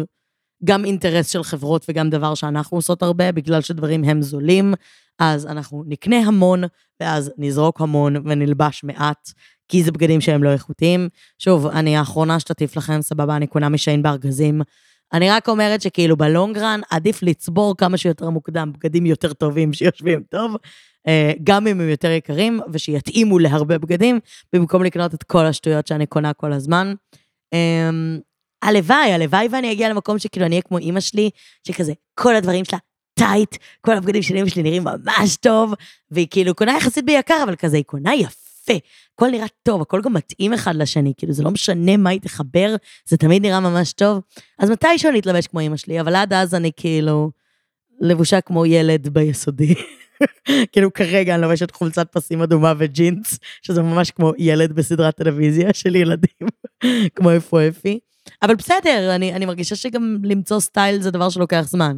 גם 0.64 0.86
אינטרס 0.86 1.30
של 1.30 1.44
חברות 1.44 1.86
וגם 1.90 2.10
דבר 2.10 2.36
שאנחנו 2.36 2.78
עושות 2.78 3.04
הרבה, 3.04 3.32
בגלל 3.32 3.62
שדברים 3.62 4.04
הם 4.04 4.22
זולים, 4.22 4.74
אז 5.20 5.46
אנחנו 5.46 5.84
נקנה 5.88 6.18
המון, 6.18 6.64
ואז 7.00 7.32
נזרוק 7.38 7.82
המון 7.82 8.16
ונלבש 8.16 8.84
מעט, 8.84 9.32
כי 9.68 9.84
זה 9.84 9.92
בגדים 9.92 10.22
שהם 10.22 10.44
לא 10.44 10.50
איכותיים. 10.50 11.10
שוב, 11.40 11.68
אני 11.68 11.98
האחרונה 11.98 12.40
שתטיף 12.40 12.78
לכם, 12.78 13.02
סבבה, 13.02 13.36
אני 13.36 13.48
קונה 13.48 13.70
משיין 13.70 14.04
בארגזים. 14.04 14.62
אני 15.14 15.30
רק 15.30 15.50
אומרת 15.50 15.82
שכאילו 15.82 16.18
בלונגרן 16.18 16.82
עדיף 16.90 17.24
לצבור 17.24 17.78
כמה 17.78 17.98
שיותר 17.98 18.30
מוקדם 18.30 18.72
בגדים 18.74 19.06
יותר 19.06 19.34
טובים 19.34 19.74
שיושבים 19.74 20.24
טוב, 20.30 20.56
אה, 21.08 21.32
גם 21.44 21.68
אם 21.68 21.82
הם 21.82 21.90
יותר 21.90 22.12
יקרים, 22.12 22.60
ושיתאימו 22.74 23.40
להרבה 23.40 23.78
בגדים, 23.78 24.20
במקום 24.54 24.84
לקנות 24.84 25.14
את 25.14 25.24
כל 25.24 25.46
השטויות 25.46 25.88
שאני 25.88 26.06
קונה 26.06 26.34
כל 26.34 26.54
הזמן. 26.54 26.94
אמ, 27.54 28.20
הלוואי, 28.62 29.14
הלוואי 29.14 29.48
ואני 29.52 29.72
אגיע 29.72 29.90
למקום 29.90 30.20
שכאילו 30.20 30.46
אני 30.46 30.56
אהיה 30.56 30.62
כמו 30.62 30.78
אימא 30.78 31.00
שלי, 31.00 31.30
שכזה, 31.68 31.94
כל 32.14 32.36
הדברים 32.36 32.66
שלה 32.66 32.80
טייט, 33.14 33.56
כל 33.82 33.98
הבגדים 33.98 34.22
של 34.22 34.36
אימא 34.36 34.50
שלי 34.50 34.64
נראים 34.64 34.84
ממש 34.84 35.36
טוב, 35.36 35.74
והיא 36.12 36.28
כאילו 36.30 36.56
קונה 36.56 36.78
יחסית 36.78 37.06
ביקר, 37.06 37.42
אבל 37.44 37.56
כזה, 37.56 37.78
היא 37.78 37.86
קונה 37.86 38.16
יפה. 38.16 38.45
הכל 39.14 39.30
נראה 39.30 39.46
טוב, 39.64 39.82
הכל 39.82 40.02
גם 40.02 40.14
מתאים 40.14 40.54
אחד 40.54 40.76
לשני, 40.76 41.14
כאילו 41.18 41.34
זה 41.34 41.44
לא 41.44 41.52
משנה 41.52 41.98
מה 41.98 42.10
היא 42.10 42.22
תחבר, 42.22 42.76
זה 43.06 43.18
תמיד 43.18 43.42
נראה 43.42 43.60
ממש 43.60 43.94
טוב. 43.94 44.22
אז 44.60 44.70
מתישהו 44.70 45.10
אני 45.10 45.20
אתלבש 45.20 45.48
כמו 45.48 45.60
אימא 45.60 45.78
שלי, 45.78 46.02
אבל 46.02 46.16
עד 46.16 46.34
אז 46.34 46.56
אני 46.56 46.72
כאילו 46.78 47.32
לבושה 48.02 48.42
כמו 48.42 48.66
ילד 48.66 49.08
ביסודי. 49.08 49.74
כאילו 50.72 50.94
כרגע 50.94 51.36
אני 51.36 51.42
לובשת 51.42 51.72
חולצת 51.72 52.12
פסים 52.12 52.42
אדומה 52.42 52.74
וג'ינס, 52.78 53.40
שזה 53.62 53.82
ממש 53.82 54.12
כמו 54.12 54.32
ילד 54.38 54.74
בסדרת 54.74 55.16
טלוויזיה 55.16 55.74
של 55.74 55.96
ילדים, 55.96 56.48
כמו 57.16 57.32
איפה 57.32 57.68
אפי. 57.68 58.00
אבל 58.42 58.56
בסדר, 58.56 59.16
אני, 59.16 59.34
אני 59.34 59.46
מרגישה 59.46 59.76
שגם 59.76 60.18
למצוא 60.24 60.60
סטייל 60.60 61.02
זה 61.02 61.12
דבר 61.12 61.30
שלוקח 61.30 61.62
זמן. 61.68 61.98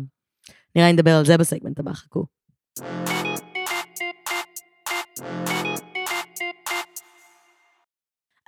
נראה 0.76 0.88
לי 0.88 0.94
נדבר 0.94 1.16
על 1.16 1.26
זה 1.26 1.38
בסגמנט 1.38 1.80
הבא, 1.80 1.94
חכו. 1.94 2.26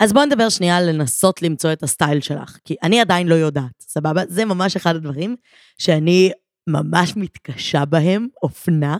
אז 0.00 0.12
בואו 0.12 0.24
נדבר 0.24 0.48
שנייה 0.48 0.76
על 0.76 0.90
לנסות 0.90 1.42
למצוא 1.42 1.72
את 1.72 1.82
הסטייל 1.82 2.20
שלך, 2.20 2.58
כי 2.64 2.76
אני 2.82 3.00
עדיין 3.00 3.26
לא 3.28 3.34
יודעת, 3.34 3.72
סבבה? 3.80 4.22
זה 4.28 4.44
ממש 4.44 4.76
אחד 4.76 4.96
הדברים 4.96 5.36
שאני 5.78 6.30
ממש 6.66 7.16
מתקשה 7.16 7.84
בהם, 7.84 8.28
אופנה. 8.42 8.96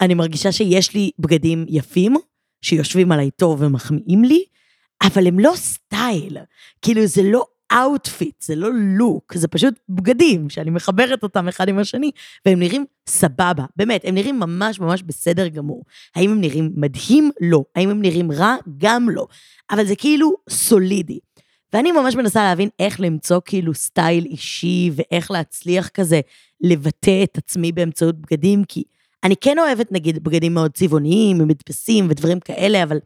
אני 0.00 0.14
מרגישה 0.14 0.52
שיש 0.52 0.94
לי 0.94 1.10
בגדים 1.18 1.66
יפים, 1.68 2.16
שיושבים 2.62 3.12
עליי 3.12 3.30
טוב 3.30 3.62
ומחמיאים 3.62 4.24
לי, 4.24 4.44
אבל 5.02 5.26
הם 5.26 5.38
לא 5.38 5.52
סטייל. 5.56 6.38
כאילו, 6.82 7.06
זה 7.06 7.22
לא 7.22 7.44
outfit, 7.72 8.42
זה 8.42 8.56
לא 8.56 8.68
look, 8.74 9.34
זה 9.34 9.48
פשוט 9.48 9.74
בגדים 9.88 10.50
שאני 10.50 10.70
מחברת 10.70 11.22
אותם 11.22 11.48
אחד 11.48 11.68
עם 11.68 11.78
השני, 11.78 12.10
והם 12.46 12.58
נראים 12.58 12.84
סבבה, 13.08 13.64
באמת, 13.76 14.00
הם 14.04 14.14
נראים 14.14 14.40
ממש 14.40 14.80
ממש 14.80 15.02
בסדר 15.02 15.48
גמור. 15.48 15.84
האם 16.14 16.30
הם 16.30 16.40
נראים 16.40 16.72
מדהים? 16.76 17.30
לא. 17.40 17.64
האם 17.76 17.90
הם 17.90 18.02
נראים 18.02 18.32
רע? 18.32 18.56
גם 18.78 19.10
לא. 19.10 19.26
אבל 19.70 19.86
זה 19.86 19.96
כאילו 19.96 20.34
סולידי. 20.50 21.18
ואני 21.72 21.92
ממש 21.92 22.14
מנסה 22.14 22.42
להבין 22.42 22.68
איך 22.78 23.00
למצוא 23.00 23.40
כאילו 23.44 23.74
סטייל 23.74 24.24
אישי, 24.24 24.90
ואיך 24.94 25.30
להצליח 25.30 25.88
כזה 25.88 26.20
לבטא 26.60 27.22
את 27.22 27.38
עצמי 27.38 27.72
באמצעות 27.72 28.14
בגדים, 28.20 28.64
כי 28.64 28.82
אני 29.24 29.34
כן 29.36 29.58
אוהבת 29.58 29.92
נגיד 29.92 30.24
בגדים 30.24 30.54
מאוד 30.54 30.70
צבעוניים, 30.70 31.40
ומדפסים 31.40 32.06
ודברים 32.10 32.40
כאלה, 32.40 32.82
אבל 32.82 32.98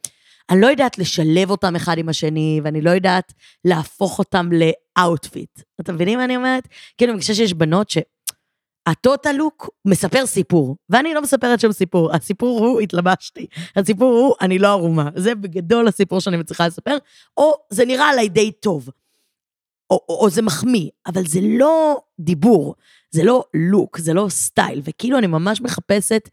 אני 0.50 0.60
לא 0.60 0.66
יודעת 0.66 0.98
לשלב 0.98 1.50
אותם 1.50 1.76
אחד 1.76 1.98
עם 1.98 2.08
השני, 2.08 2.60
ואני 2.64 2.80
לא 2.80 2.90
יודעת 2.90 3.32
להפוך 3.64 4.18
אותם 4.18 4.50
ל 4.52 4.66
outfit. 4.66 5.60
אתם 5.80 5.94
מבינים 5.94 6.18
מה 6.18 6.24
אני 6.24 6.36
אומרת? 6.36 6.68
כאילו, 6.98 7.12
אני 7.12 7.20
חושבת 7.20 7.36
שיש 7.36 7.54
בנות 7.54 7.90
ש... 7.90 7.98
הטוטה 8.86 9.32
לוק 9.32 9.70
מספר 9.84 10.26
סיפור, 10.26 10.76
ואני 10.90 11.14
לא 11.14 11.22
מספרת 11.22 11.60
שום 11.60 11.72
סיפור, 11.72 12.14
הסיפור 12.14 12.66
הוא 12.66 12.80
התלבשתי, 12.80 13.46
הסיפור 13.76 14.12
הוא 14.12 14.34
אני 14.40 14.58
לא 14.58 14.68
ערומה, 14.68 15.10
זה 15.16 15.34
בגדול 15.34 15.88
הסיפור 15.88 16.20
שאני 16.20 16.36
מצליחה 16.36 16.66
לספר, 16.66 16.96
או 17.36 17.52
זה 17.70 17.84
נראה 17.84 18.08
עליי 18.08 18.28
די 18.28 18.52
טוב, 18.52 18.88
או, 19.90 20.00
או, 20.08 20.18
או 20.20 20.30
זה 20.30 20.42
מחמיא, 20.42 20.90
אבל 21.06 21.26
זה 21.26 21.40
לא 21.42 22.00
דיבור, 22.20 22.74
זה 23.10 23.24
לא 23.24 23.44
לוק, 23.54 23.98
זה 23.98 24.14
לא 24.14 24.26
סטייל, 24.28 24.80
וכאילו 24.84 25.18
אני 25.18 25.26
ממש 25.26 25.60
מחפשת 25.60 26.28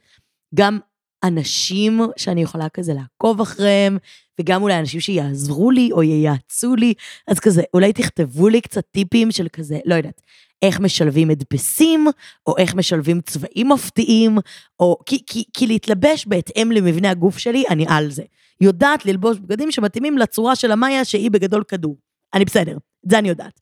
גם 0.55 0.79
אנשים 1.23 2.01
שאני 2.17 2.41
יכולה 2.41 2.69
כזה 2.69 2.93
לעקוב 2.93 3.41
אחריהם, 3.41 3.97
וגם 4.39 4.63
אולי 4.63 4.79
אנשים 4.79 4.99
שיעזרו 4.99 5.71
לי 5.71 5.89
או 5.91 6.03
ייעצו 6.03 6.75
לי, 6.75 6.93
אז 7.27 7.39
כזה, 7.39 7.61
אולי 7.73 7.93
תכתבו 7.93 8.49
לי 8.49 8.61
קצת 8.61 8.83
טיפים 8.91 9.31
של 9.31 9.47
כזה, 9.53 9.79
לא 9.85 9.95
יודעת, 9.95 10.21
איך 10.61 10.79
משלבים 10.79 11.29
הדפסים, 11.29 12.07
או 12.47 12.57
איך 12.57 12.75
משלבים 12.75 13.21
צבעים 13.21 13.69
מפתיעים, 13.69 14.37
או 14.79 14.97
כי, 15.05 15.23
כי, 15.27 15.43
כי 15.53 15.67
להתלבש 15.67 16.27
בהתאם 16.27 16.71
למבנה 16.71 17.09
הגוף 17.09 17.37
שלי, 17.37 17.63
אני 17.69 17.85
על 17.89 18.11
זה. 18.11 18.23
יודעת 18.61 19.05
ללבוש 19.05 19.37
בגדים 19.37 19.71
שמתאימים 19.71 20.17
לצורה 20.17 20.55
של 20.55 20.71
המאיה 20.71 21.05
שהיא 21.05 21.31
בגדול 21.31 21.63
כדור. 21.63 21.97
אני 22.33 22.45
בסדר, 22.45 22.77
את 23.05 23.09
זה 23.11 23.19
אני 23.19 23.29
יודעת. 23.29 23.59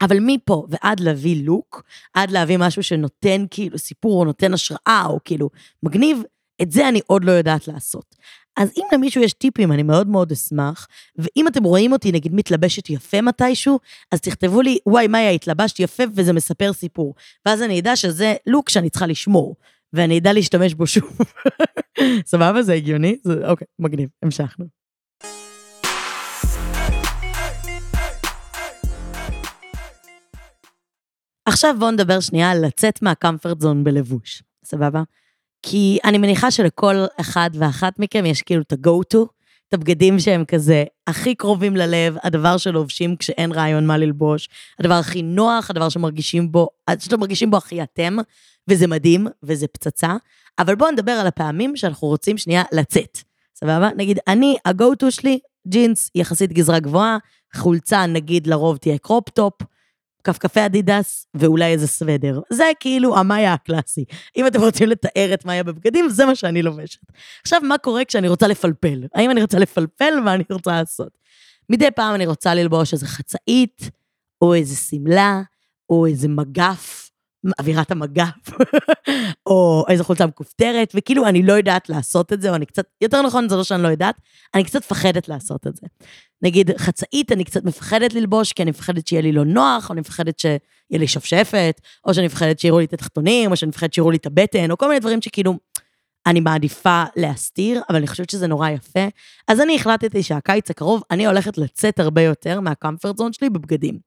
אבל 0.00 0.16
מפה 0.20 0.66
ועד 0.68 1.00
להביא 1.00 1.44
לוק, 1.44 1.82
עד 2.14 2.30
להביא 2.30 2.58
משהו 2.58 2.82
שנותן 2.82 3.44
כאילו 3.50 3.78
סיפור, 3.78 4.20
או 4.20 4.24
נותן 4.24 4.54
השראה, 4.54 5.06
או 5.06 5.18
כאילו 5.24 5.50
מגניב, 5.82 6.22
את 6.62 6.72
זה 6.72 6.88
אני 6.88 7.00
עוד 7.06 7.24
לא 7.24 7.32
יודעת 7.32 7.68
לעשות. 7.68 8.14
אז 8.56 8.70
אם 8.76 8.82
למישהו 8.92 9.22
יש 9.22 9.32
טיפים, 9.32 9.72
אני 9.72 9.82
מאוד 9.82 10.08
מאוד 10.08 10.32
אשמח, 10.32 10.88
ואם 11.18 11.48
אתם 11.48 11.64
רואים 11.64 11.92
אותי, 11.92 12.12
נגיד, 12.12 12.34
מתלבשת 12.34 12.90
יפה 12.90 13.20
מתישהו, 13.20 13.80
אז 14.12 14.20
תכתבו 14.20 14.62
לי, 14.62 14.78
וואי, 14.86 15.06
מאיה, 15.06 15.30
התלבשת 15.30 15.80
יפה 15.80 16.02
וזה 16.14 16.32
מספר 16.32 16.72
סיפור. 16.72 17.14
ואז 17.46 17.62
אני 17.62 17.80
אדע 17.80 17.96
שזה 17.96 18.34
לוק 18.46 18.68
שאני 18.68 18.90
צריכה 18.90 19.06
לשמור, 19.06 19.56
ואני 19.92 20.18
אדע 20.18 20.32
להשתמש 20.32 20.74
בו 20.74 20.86
שוב. 20.86 21.18
סבבה? 22.32 22.62
זה 22.62 22.72
הגיוני? 22.72 23.16
זה, 23.24 23.48
אוקיי, 23.48 23.66
מגניב, 23.78 24.08
המשכנו. 24.22 24.66
עכשיו 31.46 31.74
בואו 31.78 31.90
נדבר 31.90 32.20
שנייה 32.20 32.50
על 32.50 32.66
לצאת 32.66 33.02
מהקמפרט 33.02 33.60
זון 33.60 33.84
בלבוש, 33.84 34.42
סבבה? 34.64 35.02
כי 35.62 35.98
אני 36.04 36.18
מניחה 36.18 36.50
שלכל 36.50 37.04
אחד 37.20 37.50
ואחת 37.54 37.98
מכם 37.98 38.26
יש 38.26 38.42
כאילו 38.42 38.62
את 38.62 38.72
ה-go-to, 38.72 39.18
את 39.68 39.74
הבגדים 39.74 40.18
שהם 40.18 40.44
כזה 40.44 40.84
הכי 41.06 41.34
קרובים 41.34 41.76
ללב, 41.76 42.16
הדבר 42.22 42.56
שלובשים 42.56 43.16
כשאין 43.16 43.52
רעיון 43.52 43.86
מה 43.86 43.98
ללבוש, 43.98 44.48
הדבר 44.80 44.94
הכי 44.94 45.22
נוח, 45.22 45.70
הדבר 45.70 45.88
שמרגישים 45.88 46.52
בו, 46.52 46.68
שאתם 46.98 47.20
מרגישים 47.20 47.50
בו 47.50 47.56
הכי 47.56 47.82
אתם, 47.82 48.16
וזה 48.68 48.86
מדהים, 48.86 49.26
וזה 49.42 49.66
פצצה. 49.66 50.16
אבל 50.58 50.74
בואו 50.74 50.90
נדבר 50.90 51.12
על 51.12 51.26
הפעמים 51.26 51.76
שאנחנו 51.76 52.08
רוצים 52.08 52.38
שנייה 52.38 52.62
לצאת, 52.72 53.18
סבבה? 53.54 53.90
נגיד, 53.96 54.18
אני, 54.28 54.56
ה-go-to 54.64 55.10
שלי, 55.10 55.38
ג'ינס 55.68 56.10
יחסית 56.14 56.52
גזרה 56.52 56.78
גבוהה, 56.78 57.18
חולצה 57.56 58.06
נגיד 58.06 58.46
לרוב 58.46 58.76
תהיה 58.76 58.98
crop 58.98 59.26
top, 59.26 59.54
כפכפי 60.24 60.66
אדידס 60.66 61.26
ואולי 61.34 61.72
איזה 61.72 61.86
סוודר. 61.86 62.40
זה 62.50 62.64
כאילו 62.80 63.18
המאיה 63.18 63.52
הקלאסי. 63.52 64.04
אם 64.36 64.46
אתם 64.46 64.60
רוצים 64.60 64.88
לתאר 64.88 65.34
את 65.34 65.44
מאיה 65.44 65.64
בבגדים, 65.64 66.08
זה 66.08 66.26
מה 66.26 66.34
שאני 66.34 66.62
לובשת. 66.62 67.00
עכשיו, 67.42 67.60
מה 67.62 67.78
קורה 67.78 68.04
כשאני 68.04 68.28
רוצה 68.28 68.46
לפלפל? 68.46 69.04
האם 69.14 69.30
אני 69.30 69.42
רוצה 69.42 69.58
לפלפל? 69.58 70.20
מה 70.24 70.34
אני 70.34 70.44
רוצה 70.50 70.70
לעשות? 70.70 71.18
מדי 71.70 71.90
פעם 71.90 72.14
אני 72.14 72.26
רוצה 72.26 72.54
ללבוש 72.54 72.92
איזה 72.92 73.06
חצאית, 73.06 73.90
או 74.42 74.54
איזה 74.54 74.76
שמלה, 74.76 75.42
או 75.90 76.06
איזה 76.06 76.28
מגף, 76.28 77.01
אווירת 77.58 77.90
המגף, 77.90 78.50
או 79.46 79.84
איזו 79.88 80.04
חולצה 80.04 80.26
מכופתרת, 80.26 80.92
וכאילו 80.94 81.26
אני 81.26 81.42
לא 81.42 81.52
יודעת 81.52 81.88
לעשות 81.88 82.32
את 82.32 82.42
זה, 82.42 82.50
או 82.50 82.54
אני 82.54 82.66
קצת, 82.66 82.84
יותר 83.00 83.22
נכון 83.22 83.48
זה 83.48 83.56
לא 83.56 83.64
שאני 83.64 83.82
לא 83.82 83.88
יודעת, 83.88 84.14
אני 84.54 84.64
קצת 84.64 84.80
מפחדת 84.80 85.28
לעשות 85.28 85.66
את 85.66 85.76
זה. 85.76 85.86
נגיד 86.42 86.70
חצאית, 86.78 87.32
אני 87.32 87.44
קצת 87.44 87.64
מפחדת 87.64 88.14
ללבוש, 88.14 88.52
כי 88.52 88.62
אני 88.62 88.70
מפחדת 88.70 89.06
שיהיה 89.06 89.22
לי 89.22 89.32
לא 89.32 89.44
נוח, 89.44 89.88
או 89.88 89.92
אני 89.92 90.00
מפחדת 90.00 90.38
שיהיה 90.38 90.60
לי 90.90 91.08
שפשפת, 91.08 91.80
או 92.06 92.14
שאני 92.14 92.26
מפחדת 92.26 92.58
שיראו 92.58 92.78
לי 92.78 92.84
את 92.84 92.92
התחתונים, 92.92 93.50
או 93.50 93.56
שאני 93.56 93.68
מפחדת 93.68 93.94
שיראו 93.94 94.10
לי 94.10 94.16
את 94.16 94.26
הבטן, 94.26 94.70
או 94.70 94.78
כל 94.78 94.88
מיני 94.88 95.00
דברים 95.00 95.22
שכאילו 95.22 95.58
אני 96.26 96.40
מעדיפה 96.40 97.04
להסתיר, 97.16 97.82
אבל 97.88 97.96
אני 97.96 98.06
חושבת 98.06 98.30
שזה 98.30 98.46
נורא 98.46 98.68
יפה. 98.68 99.06
אז 99.48 99.60
אני 99.60 99.76
החלטתי 99.76 100.22
שהקיץ 100.22 100.70
הקרוב, 100.70 101.02
אני 101.10 101.26
הולכת 101.26 101.58
לצאת 101.58 102.00
הרבה 102.00 102.22
יותר 102.22 102.60
מהקמפרט 102.60 103.16
זון 103.16 103.32
שלי 103.32 103.50
בבגדים. 103.50 103.98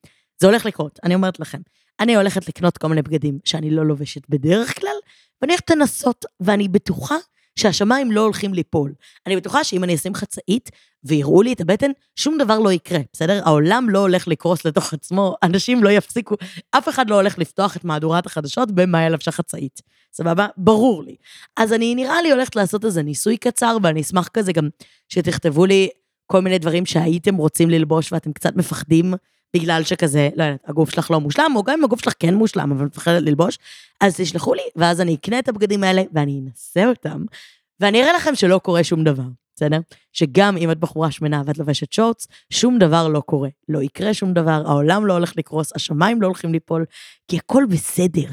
זה 0.42 0.48
הולך 0.48 0.66
לקרות, 0.66 1.00
אני 1.04 1.16
אומרת 1.16 1.40
לכם. 1.40 1.60
אני 2.00 2.16
הולכת 2.16 2.48
לקנות 2.48 2.78
כל 2.78 2.88
מיני 2.88 3.02
בגדים 3.02 3.40
שאני 3.46 3.72
לא 3.72 3.86
לובשת 3.86 4.22
בדרך 4.30 4.80
כלל, 4.80 4.96
ואני 5.42 5.54
הולכת 5.54 5.70
לנסות, 5.70 6.26
ואני 6.40 6.68
בטוחה 6.68 7.16
שהשמיים 7.60 8.12
לא 8.12 8.22
הולכים 8.22 8.54
ליפול. 8.54 8.94
אני 9.28 9.36
בטוחה 9.36 9.64
שאם 9.64 9.84
אני 9.84 9.96
אשים 9.96 10.16
חצאית 10.16 10.72
ויראו 11.04 11.42
לי 11.42 11.54
את 11.54 11.62
הבטן, 11.62 11.92
שום 12.16 12.38
דבר 12.38 12.60
לא 12.60 12.72
יקרה, 12.72 13.00
בסדר? 13.14 13.42
העולם 13.46 13.90
לא 13.90 14.00
הולך 14.00 14.28
לקרוס 14.28 14.66
לתוך 14.66 14.94
עצמו, 14.94 15.36
אנשים 15.44 15.84
לא 15.84 15.90
יפסיקו, 15.90 16.36
אף 16.72 16.90
אחד 16.90 17.10
לא 17.10 17.16
הולך 17.16 17.38
לפתוח 17.38 17.78
את 17.78 17.86
מהדורת 17.86 18.26
החדשות 18.26 18.72
במאיה 18.72 19.10
לבשה 19.10 19.32
חצאית. 19.32 19.82
סבבה? 20.14 20.48
ברור 20.58 21.04
לי. 21.04 21.16
אז 21.58 21.74
אני 21.74 21.96
נראה 21.96 22.22
לי 22.22 22.32
הולכת 22.32 22.56
לעשות 22.56 22.86
איזה 22.86 23.04
ניסוי 23.04 23.38
קצר, 23.38 23.78
ואני 23.84 24.02
אשמח 24.02 24.28
כזה 24.28 24.54
גם 24.54 24.70
שתכתבו 25.10 25.66
לי 25.66 25.90
כל 26.28 26.42
מיני 26.42 26.60
דברים 26.60 26.86
שהייתם 26.86 27.36
רוצים 27.36 27.70
ללבוש 27.70 28.14
ואתם 28.14 28.34
קצת 28.34 28.56
מפחדים 28.56 29.14
בגלל 29.56 29.84
שכזה, 29.84 30.30
לא 30.36 30.44
יודעת, 30.44 30.60
הגוף 30.68 30.90
שלך 30.90 31.12
לא 31.12 31.20
מושלם, 31.20 31.52
או 31.56 31.64
גם 31.64 31.78
אם 31.78 31.84
הגוף 31.84 32.02
שלך 32.02 32.14
כן 32.20 32.36
מושלם, 32.36 32.72
אבל 32.72 32.86
מפחדת 32.86 33.24
ללבוש, 33.24 33.58
אז 34.02 34.16
תשלחו 34.18 34.54
לי, 34.54 34.62
ואז 34.76 35.02
אני 35.02 35.16
אקנה 35.16 35.40
את 35.40 35.50
הבגדים 35.50 35.84
האלה, 35.84 36.04
ואני 36.14 36.42
אנסה 36.46 36.86
אותם, 36.86 37.26
ואני 37.80 38.04
אראה 38.04 38.14
לכם 38.14 38.36
שלא 38.36 38.58
קורה 38.58 38.84
שום 38.84 39.04
דבר, 39.04 39.24
בסדר? 39.56 39.80
שגם 40.14 40.58
אם 40.58 40.72
את 40.72 40.80
בחורה 40.80 41.12
שמנה 41.12 41.42
ואת 41.46 41.58
לובשת 41.58 41.94
שורטס, 41.94 42.28
שום 42.50 42.80
דבר 42.80 43.08
לא 43.08 43.20
קורה. 43.20 43.50
לא 43.70 43.82
יקרה 43.82 44.14
שום 44.14 44.34
דבר, 44.34 44.64
העולם 44.66 45.06
לא 45.06 45.14
הולך 45.14 45.34
לקרוס, 45.38 45.72
השמיים 45.76 46.22
לא 46.22 46.28
הולכים 46.28 46.54
ליפול, 46.54 46.86
כי 47.28 47.38
הכל 47.38 47.64
בסדר. 47.70 48.30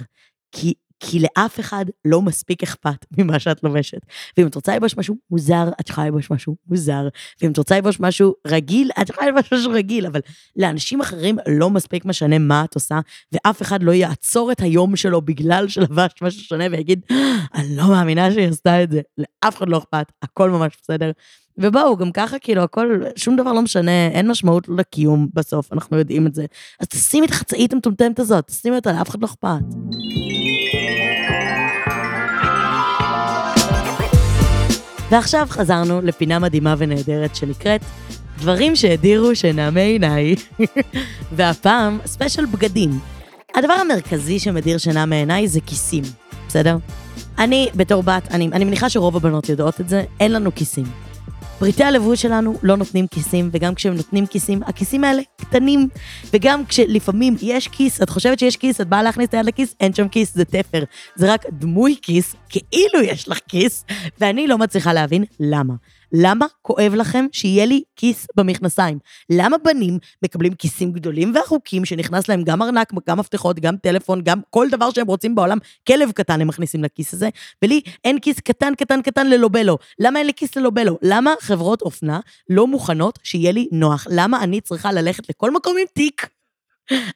כי 0.53 0.75
כי 1.05 1.19
לאף 1.19 1.61
אחד 1.61 1.85
לא 2.05 2.23
מספיק 2.23 2.63
אכפת 2.63 3.07
ממה 3.19 3.39
שאת 3.39 3.65
לובשת. 3.65 3.99
ואם 4.37 4.47
את 4.47 4.55
רוצה 4.55 4.73
ללבוש 4.73 4.97
משהו 4.97 5.17
מוזר, 5.31 5.69
את 5.81 5.89
יכולה 5.89 6.07
ללבוש 6.07 6.31
משהו 6.31 6.57
מוזר. 6.69 7.09
ואם 7.43 7.53
את 7.53 7.59
רוצה 7.59 7.75
ללבוש 7.75 8.01
משהו 8.01 8.35
רגיל, 8.47 8.91
את 9.01 9.11
יכולה 9.11 9.27
ללבוש 9.27 9.53
משהו 9.53 9.71
רגיל, 9.71 10.07
אבל 10.07 10.21
לאנשים 10.57 11.01
אחרים 11.01 11.39
לא 11.49 11.71
מספיק 11.71 12.05
משנה 12.05 12.39
מה 12.39 12.65
את 12.65 12.75
עושה, 12.75 13.01
ואף 13.33 13.63
אחד 13.63 13.83
לא 13.83 13.93
יעצור 13.93 14.53
את 14.53 14.61
היום 14.61 14.97
שלו 14.97 15.23
בגלל 15.23 15.69
שלבשת 15.69 16.23
משהו 16.23 16.41
שונה 16.41 16.65
ויגיד, 16.71 17.01
אני 17.55 17.77
לא 17.77 17.89
מאמינה 17.89 18.33
שהיא 18.33 18.49
עשתה 18.49 18.83
את 18.83 18.91
זה. 18.91 19.01
לאף 19.19 19.57
אחד 19.57 19.69
לא 19.69 19.79
אכפת, 19.79 20.13
הכל 20.23 20.51
ממש 20.51 20.73
בסדר. 20.83 21.11
ובואו, 21.59 21.97
גם 21.97 22.13
ככה, 22.13 22.39
כאילו, 22.39 22.63
הכל, 22.63 23.03
שום 23.17 23.37
דבר 23.37 23.53
לא 23.53 23.63
משנה, 23.63 24.07
אין 24.07 24.31
משמעות 24.31 24.69
לקיום 24.69 25.29
בסוף, 25.35 25.73
אנחנו 25.73 25.99
יודעים 25.99 26.27
את 26.27 26.35
זה. 26.35 26.47
אז 26.81 26.87
תשימי 26.87 27.27
את 27.27 27.31
החצאית 27.31 27.73
המטומטמת 27.73 28.19
הזאת, 28.19 28.47
תשימי 28.47 28.77
אותה, 28.77 28.93
לאף 28.93 29.11
אחד 29.11 29.23
לא 29.23 29.27
אכפת. 29.27 30.42
ועכשיו 35.13 35.47
חזרנו 35.51 36.01
לפינה 36.03 36.39
מדהימה 36.39 36.75
ונהדרת 36.79 37.37
שנקראת 37.37 37.81
דברים 38.39 38.77
שהדירו 38.77 39.35
שנעמי 39.35 39.81
עיניי, 39.81 40.35
והפעם 41.37 41.99
ספיישל 42.07 42.47
בגדים. 42.47 42.99
הדבר 43.55 43.73
המרכזי 43.73 44.39
שמדיר 44.39 44.79
שינה 44.79 45.07
מעיניי 45.07 45.49
זה 45.49 45.61
כיסים, 45.67 46.05
בסדר? 46.49 46.77
אני 47.39 47.69
בתור 47.75 48.03
בת, 48.03 48.29
אני, 48.31 48.49
אני 48.53 48.65
מניחה 48.65 48.91
שרוב 48.91 49.17
הבנות 49.17 49.49
יודעות 49.49 49.81
את 49.81 49.89
זה, 49.89 50.05
אין 50.21 50.33
לנו 50.33 50.55
כיסים. 50.55 50.85
פריטי 51.59 51.85
הלבוש 51.85 52.23
שלנו 52.23 52.59
לא 52.63 52.77
נותנים 52.77 53.07
כיסים, 53.07 53.51
וגם 53.53 53.75
כשהם 53.75 53.95
נותנים 53.95 54.27
כיסים, 54.27 54.63
הכיסים 54.63 55.05
האלה 55.05 55.23
קטנים. 55.41 55.89
וגם 56.33 56.67
כשלפעמים 56.67 57.37
יש 57.43 57.69
כיס, 57.69 58.03
את 58.03 58.11
חושבת 58.11 58.39
שיש 58.39 58.57
כיס, 58.57 58.81
את 58.81 58.89
באה 58.89 59.03
להכניס 59.03 59.29
את 59.29 59.35
היד 59.35 59.47
לכיס, 59.47 59.75
אין 59.81 59.95
שם 59.95 60.09
כיס, 60.09 60.35
זה 60.35 60.45
תפר. 60.45 60.85
זה 61.17 61.33
רק 61.33 61.45
דמוי 61.53 61.97
כיס, 62.03 62.35
כאילו 62.49 63.03
יש 63.03 63.29
לך 63.29 63.39
כיס, 63.49 63.85
ואני 64.21 64.47
לא 64.47 64.59
מצליחה 64.59 64.93
להבין 64.93 65.25
למה. 65.41 65.75
למה 66.13 66.47
כואב 66.63 66.95
לכם 66.95 67.27
שיהיה 67.33 67.67
לי 67.67 67.83
כיס 67.97 68.27
במכנסיים? 68.37 68.99
למה 69.31 69.59
בנים 69.59 69.99
מקבלים 70.23 70.55
כיסים 70.55 70.93
גדולים 70.93 71.33
וארוכים 71.35 71.85
שנכנס 71.85 72.29
להם 72.29 72.43
גם 72.43 72.63
ארנק, 72.63 72.93
גם 73.09 73.19
מפתחות, 73.19 73.61
גם 73.61 73.77
טלפון, 73.77 74.23
גם 74.25 74.41
כל 74.51 74.69
דבר 74.71 74.91
שהם 74.91 75.07
רוצים 75.07 75.35
בעולם, 75.35 75.59
כלב 75.87 76.13
קטן 76.13 76.41
הם 76.41 76.49
מכניסים 76.49 76.85
לכיס 76.85 77.15
הזה, 77.15 77.29
ולי 77.63 77.81
אין 78.05 78.19
כיס 78.19 78.41
קטן 78.41 78.75
קטן 78.75 79.03
קטן 79.03 79.27
ללובלו. 79.27 79.79
למה 79.99 80.19
אין 80.19 80.27
לי 80.27 80.35
כיס 80.35 80.57
ללובלו? 80.57 80.99
למה 81.03 81.35
חברות 81.41 81.83
אופנה 81.83 82.21
לא 82.51 82.67
מוכנות 82.67 83.19
שיהיה 83.23 83.53
לי 83.53 83.69
נוח? 83.73 84.07
למה 84.11 84.43
אני 84.43 84.61
צריכה 84.61 84.93
ללכת 84.93 85.29
לכל 85.29 85.51
מקום 85.51 85.77
עם 85.81 85.87
תיק? 85.95 86.42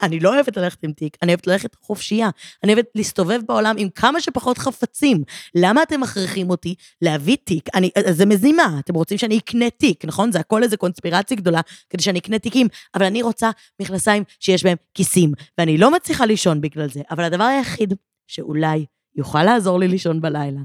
אני 0.02 0.20
לא 0.20 0.34
אוהבת 0.34 0.56
ללכת 0.56 0.84
עם 0.84 0.92
תיק, 0.92 1.16
אני 1.22 1.32
אוהבת 1.32 1.46
ללכת 1.46 1.74
חופשייה. 1.74 2.30
אני 2.64 2.72
אוהבת 2.72 2.86
להסתובב 2.94 3.40
בעולם 3.48 3.76
עם 3.78 3.88
כמה 3.88 4.20
שפחות 4.20 4.58
חפצים. 4.58 5.22
למה 5.54 5.82
אתם 5.82 6.00
מכריחים 6.00 6.50
אותי 6.50 6.74
להביא 7.02 7.36
תיק? 7.44 7.68
אני, 7.74 7.90
זה 8.10 8.26
מזימה, 8.26 8.76
אתם 8.78 8.94
רוצים 8.94 9.18
שאני 9.18 9.38
אקנה 9.38 9.70
תיק, 9.70 10.04
נכון? 10.04 10.32
זה 10.32 10.40
הכל 10.40 10.62
איזה 10.62 10.76
קונספירציה 10.76 11.36
גדולה 11.36 11.60
כדי 11.90 12.02
שאני 12.02 12.18
אקנה 12.18 12.38
תיקים, 12.38 12.68
אבל 12.94 13.04
אני 13.04 13.22
רוצה 13.22 13.50
מכנסיים 13.82 14.24
שיש 14.40 14.64
בהם 14.64 14.76
כיסים, 14.94 15.32
ואני 15.58 15.78
לא 15.78 15.90
מצליחה 15.90 16.26
לישון 16.26 16.60
בגלל 16.60 16.88
זה, 16.88 17.00
אבל 17.10 17.24
הדבר 17.24 17.44
היחיד 17.44 17.94
שאולי 18.26 18.86
יוכל 19.16 19.42
לעזור 19.42 19.78
לי 19.80 19.88
לישון 19.88 20.20
בלילה, 20.20 20.60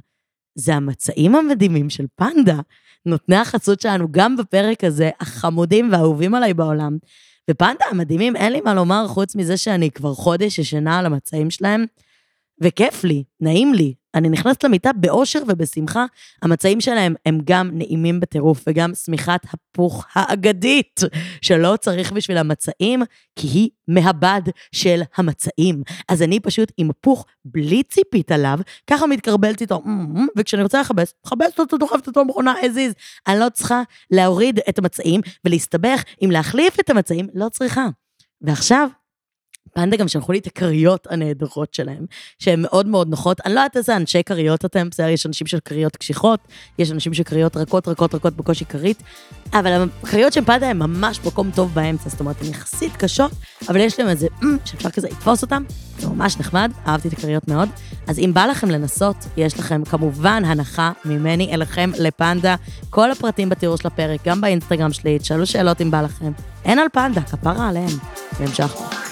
זה 0.55 0.75
המצעים 0.75 1.35
המדהימים 1.35 1.89
של 1.89 2.05
פנדה, 2.15 2.59
נותני 3.05 3.35
החסות 3.35 3.81
שלנו 3.81 4.07
גם 4.11 4.37
בפרק 4.37 4.83
הזה, 4.83 5.09
החמודים 5.19 5.91
והאהובים 5.91 6.35
עליי 6.35 6.53
בעולם. 6.53 6.97
ופנדה 7.49 7.85
המדהימים, 7.91 8.35
אין 8.35 8.53
לי 8.53 8.61
מה 8.61 8.73
לומר 8.73 9.07
חוץ 9.07 9.35
מזה 9.35 9.57
שאני 9.57 9.91
כבר 9.91 10.13
חודש 10.13 10.59
ישנה 10.59 10.99
על 10.99 11.05
המצעים 11.05 11.49
שלהם, 11.49 11.85
וכיף 12.61 13.03
לי, 13.03 13.23
נעים 13.39 13.73
לי. 13.73 13.93
אני 14.15 14.29
נכנסת 14.29 14.63
למיטה 14.63 14.93
באושר 14.93 15.39
ובשמחה. 15.47 16.05
המצעים 16.41 16.81
שלהם 16.81 17.15
הם 17.25 17.39
גם 17.43 17.69
נעימים 17.73 18.19
בטירוף 18.19 18.63
וגם 18.67 18.95
שמיכת 18.95 19.39
הפוך 19.53 20.05
האגדית, 20.13 20.99
שלא 21.41 21.77
צריך 21.81 22.11
בשביל 22.11 22.37
המצעים, 22.37 23.03
כי 23.35 23.47
היא 23.47 23.69
מהבד 23.87 24.41
של 24.71 25.01
המצעים. 25.15 25.83
אז 26.09 26.21
אני 26.21 26.39
פשוט 26.39 26.71
עם 26.77 26.89
הפוך 26.89 27.25
בלי 27.45 27.83
ציפית 27.83 28.31
עליו, 28.31 28.59
ככה 28.87 29.07
מתקרבלת 29.07 29.61
איתו, 29.61 29.83
וכשאני 30.37 30.63
רוצה 30.63 30.81
לכבס, 30.81 31.13
מכבסת 31.25 31.59
אותו, 31.59 31.77
דוחפת 31.77 32.07
אותו 32.07 32.25
במכונה 32.25 32.53
as 32.61 32.75
is. 32.75 32.93
אני 33.27 33.39
לא 33.39 33.49
צריכה 33.49 33.81
להוריד 34.11 34.59
את 34.69 34.79
המצעים 34.79 35.21
ולהסתבך 35.45 36.03
עם 36.21 36.31
להחליף 36.31 36.79
את 36.79 36.89
המצעים, 36.89 37.27
לא 37.33 37.49
צריכה. 37.49 37.87
ועכשיו, 38.41 38.87
פנדה 39.73 39.97
גם 39.97 40.07
שלחו 40.07 40.31
לי 40.31 40.39
את 40.39 40.47
הכריות 40.47 41.07
הנהדרות 41.09 41.73
שלהם, 41.73 42.05
שהן 42.39 42.61
מאוד 42.61 42.87
מאוד 42.87 43.09
נוחות. 43.09 43.41
אני 43.45 43.53
לא 43.53 43.59
יודעת 43.59 43.77
איזה 43.77 43.95
אנשי 43.95 44.23
כריות 44.23 44.65
אתם, 44.65 44.89
בסדר, 44.89 45.07
יש 45.07 45.25
אנשים 45.25 45.47
של 45.47 45.59
כריות 45.65 45.95
קשיחות, 45.95 46.39
יש 46.79 46.91
אנשים 46.91 47.13
של 47.13 47.23
כריות 47.23 47.57
רכות, 47.57 47.87
רכות, 47.87 48.15
רכות 48.15 48.35
בקושי 48.35 48.65
כרית, 48.65 49.03
אבל 49.53 49.87
הכריות 50.03 50.33
של 50.33 50.45
פנדה 50.45 50.69
הן 50.69 50.77
ממש 50.77 51.19
מקום 51.25 51.51
טוב 51.55 51.73
באמצע, 51.73 52.09
זאת 52.09 52.19
אומרת, 52.19 52.41
הן 52.41 52.47
יחסית 52.47 52.95
קשות, 52.95 53.31
אבל 53.69 53.79
יש 53.79 53.99
להם 53.99 54.09
איזה, 54.09 54.27
mm, 54.41 54.45
שאפשר 54.65 54.89
כזה 54.89 55.07
לתפוס 55.07 55.41
אותם, 55.41 55.63
זה 55.99 56.07
ממש 56.07 56.37
נחמד, 56.39 56.71
אהבתי 56.87 57.07
את 57.07 57.13
הכריות 57.13 57.47
מאוד. 57.47 57.69
אז 58.07 58.19
אם 58.19 58.31
בא 58.33 58.45
לכם 58.45 58.69
לנסות, 58.69 59.15
יש 59.37 59.59
לכם 59.59 59.83
כמובן 59.83 60.45
הנחה 60.45 60.91
ממני 61.05 61.53
אליכם 61.53 61.91
לפנדה, 61.99 62.55
כל 62.89 63.11
הפרטים 63.11 63.49
בתיאור 63.49 63.77
של 63.77 63.87
הפרק, 63.87 64.19
גם 64.25 64.41
באינסטגרם 64.41 64.93
שלי, 64.93 65.19
תשאלו 65.19 65.45
שאלות 65.45 65.81
אם 65.81 65.91
בא 65.91 66.01
לכם. 66.01 66.31
אין 66.65 66.79
על 66.79 66.87
פנדה, 66.93 67.21
כפרה 67.21 67.69
עליהם. 67.69 67.97
והמשכנו. 68.39 69.10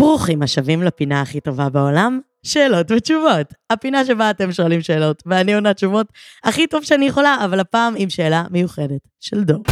ברוכים 0.00 0.42
השבים 0.42 0.82
לפינה 0.82 1.20
הכי 1.20 1.40
טובה 1.40 1.68
בעולם, 1.68 2.20
שאלות 2.42 2.90
ותשובות. 2.90 3.54
הפינה 3.70 4.04
שבה 4.04 4.30
אתם 4.30 4.52
שואלים 4.52 4.80
שאלות, 4.82 5.22
ואני 5.26 5.54
עונה 5.54 5.74
תשובות 5.74 6.06
הכי 6.44 6.66
טוב 6.66 6.84
שאני 6.84 7.06
יכולה, 7.06 7.36
אבל 7.44 7.60
הפעם 7.60 7.94
עם 7.96 8.10
שאלה 8.10 8.44
מיוחדת 8.50 9.00
של 9.20 9.44
דור. 9.44 9.62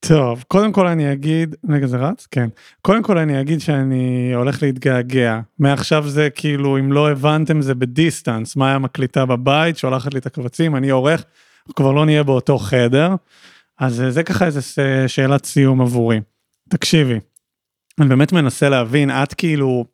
טוב, 0.00 0.44
קודם 0.48 0.72
כל 0.72 0.86
אני 0.86 1.12
אגיד, 1.12 1.56
רגע 1.70 1.86
זה 1.86 1.96
רץ? 1.96 2.26
כן. 2.30 2.48
קודם 2.82 3.02
כל 3.02 3.18
אני 3.18 3.40
אגיד 3.40 3.60
שאני 3.60 4.32
הולך 4.34 4.62
להתגעגע. 4.62 5.40
מעכשיו 5.58 6.08
זה 6.08 6.30
כאילו, 6.30 6.78
אם 6.78 6.92
לא 6.92 7.10
הבנתם 7.10 7.62
זה 7.62 7.74
בדיסטנס, 7.74 8.56
מה 8.56 8.68
היה 8.68 8.78
מקליטה 8.78 9.26
בבית, 9.26 9.76
שולחת 9.76 10.14
לי 10.14 10.20
את 10.20 10.26
הקבצים, 10.26 10.76
אני 10.76 10.90
עורך, 10.90 11.24
כבר 11.76 11.92
לא 11.92 12.04
נהיה 12.04 12.22
באותו 12.22 12.58
חדר. 12.58 13.14
אז 13.78 14.02
זה 14.08 14.22
ככה 14.22 14.46
איזה 14.46 14.60
שאלת 15.08 15.44
סיום 15.44 15.80
עבורי. 15.80 16.20
תקשיבי, 16.68 17.18
אני 18.00 18.08
באמת 18.08 18.32
מנסה 18.32 18.68
להבין, 18.68 19.10
את 19.10 19.34
כאילו 19.34 19.84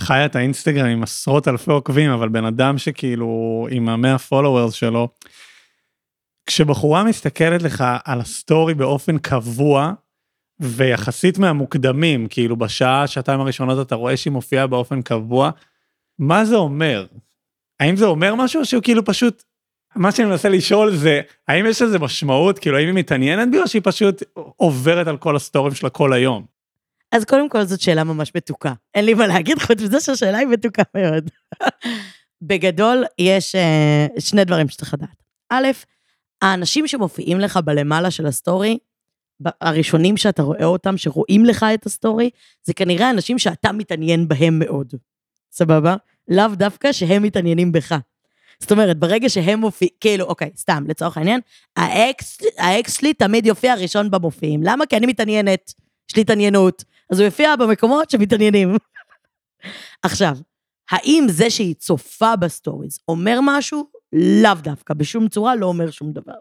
חיה 0.00 0.26
את 0.26 0.36
האינסטגרם 0.36 0.86
עם 0.86 1.02
עשרות 1.02 1.48
אלפי 1.48 1.70
עוקבים, 1.70 2.10
אבל 2.10 2.28
בן 2.28 2.44
אדם 2.44 2.78
שכאילו 2.78 3.66
עם 3.70 3.88
המאה 3.88 4.18
followers 4.18 4.74
שלו, 4.74 5.08
כשבחורה 6.46 7.04
מסתכלת 7.04 7.62
לך 7.62 7.84
על 8.04 8.20
ה 8.20 8.29
story 8.29 8.74
באופן 8.74 9.18
קבוע, 9.18 9.92
ויחסית 10.60 11.38
מהמוקדמים, 11.38 12.26
כאילו 12.30 12.56
בשעה, 12.56 13.06
שעתיים 13.06 13.40
הראשונות 13.40 13.86
אתה 13.86 13.94
רואה 13.94 14.16
שהיא 14.16 14.32
מופיעה 14.32 14.66
באופן 14.66 15.02
קבוע, 15.02 15.50
מה 16.18 16.44
זה 16.44 16.56
אומר? 16.56 17.06
האם 17.80 17.96
זה 17.96 18.04
אומר 18.04 18.34
משהו 18.34 18.60
או 18.60 18.66
שהוא 18.66 18.82
כאילו 18.82 19.04
פשוט 19.04 19.42
מה 19.96 20.12
שאני 20.12 20.28
מנסה 20.28 20.48
לשאול 20.48 20.96
זה, 20.96 21.20
האם 21.48 21.66
יש 21.66 21.82
לזה 21.82 21.98
משמעות, 21.98 22.58
כאילו 22.58 22.76
האם 22.76 22.86
היא 22.86 22.94
מתעניינת 22.94 23.50
בי 23.50 23.58
או 23.58 23.68
שהיא 23.68 23.82
פשוט 23.84 24.22
עוברת 24.56 25.06
על 25.06 25.16
כל 25.16 25.36
ה 25.36 25.41
סטורים 25.41 25.74
שלה 25.74 25.90
כל 25.90 26.12
היום? 26.12 26.44
אז 27.12 27.24
קודם 27.24 27.48
כל 27.48 27.64
זאת 27.64 27.80
שאלה 27.80 28.04
ממש 28.04 28.32
מתוקה. 28.36 28.72
אין 28.94 29.04
לי 29.04 29.14
מה 29.14 29.26
להגיד 29.26 29.58
חוץ 29.58 29.82
מזה 29.82 30.00
שהשאלה 30.00 30.38
היא 30.38 30.46
מתוקה 30.46 30.82
מאוד. 30.94 31.30
בגדול, 32.48 33.04
יש 33.18 33.54
uh, 33.54 34.20
שני 34.20 34.44
דברים 34.44 34.68
שצריך 34.68 34.94
לדעת. 34.94 35.22
א', 35.50 35.66
האנשים 36.42 36.88
שמופיעים 36.88 37.40
לך 37.40 37.56
בלמעלה 37.64 38.10
של 38.10 38.26
ה 38.26 38.33
story, 38.33 38.78
הראשונים 39.60 40.16
שאתה 40.16 40.42
רואה 40.42 40.64
אותם, 40.64 40.96
שרואים 40.96 41.44
לך 41.44 41.66
את 41.74 41.86
ה 41.86 41.92
story, 41.92 42.30
זה 42.62 42.74
כנראה 42.74 43.10
אנשים 43.10 43.38
שאתה 43.38 43.72
מתעניין 43.72 44.28
בהם 44.28 44.58
מאוד. 44.58 44.94
סבבה? 45.52 45.96
לאו 46.28 46.48
דווקא 46.54 46.92
שהם 46.92 47.22
מתעניינים 47.22 47.72
בך. 47.72 47.94
זאת 48.62 48.72
אומרת, 48.72 48.98
ברגע 48.98 49.28
שהם 49.28 49.58
מופיעים, 49.58 49.92
כאילו, 50.00 50.24
אוקיי, 50.24 50.50
סתם, 50.56 50.84
לצורך 50.88 51.16
העניין, 51.16 51.40
האקס, 51.76 52.38
האקס 52.58 52.98
שלי 52.98 53.14
תמיד 53.14 53.46
יופיע 53.46 53.74
ראשון 53.74 54.10
במופיעים. 54.10 54.60
למה? 54.62 54.86
כי 54.86 54.96
אני 54.96 55.06
מתעניינת, 55.06 55.74
יש 56.10 56.16
לי 56.16 56.22
התעניינות. 56.22 56.84
אז 57.10 57.18
הוא 57.18 57.24
יופיע 57.24 57.56
במקומות 57.56 58.10
שמתעניינים. 58.10 58.76
עכשיו, 60.02 60.36
האם 60.90 61.26
זה 61.28 61.50
שהיא 61.50 61.74
צופה 61.74 62.36
ב 62.36 62.44
stories 62.44 62.98
אומר 63.08 63.38
משהו? 63.42 63.84
לאו 64.12 64.54
דווקא, 64.54 64.94
בשום 64.94 65.28
צורה 65.28 65.56
לא 65.56 65.66
אומר 65.66 65.90
שום 65.90 66.12
דבר. 66.12 66.38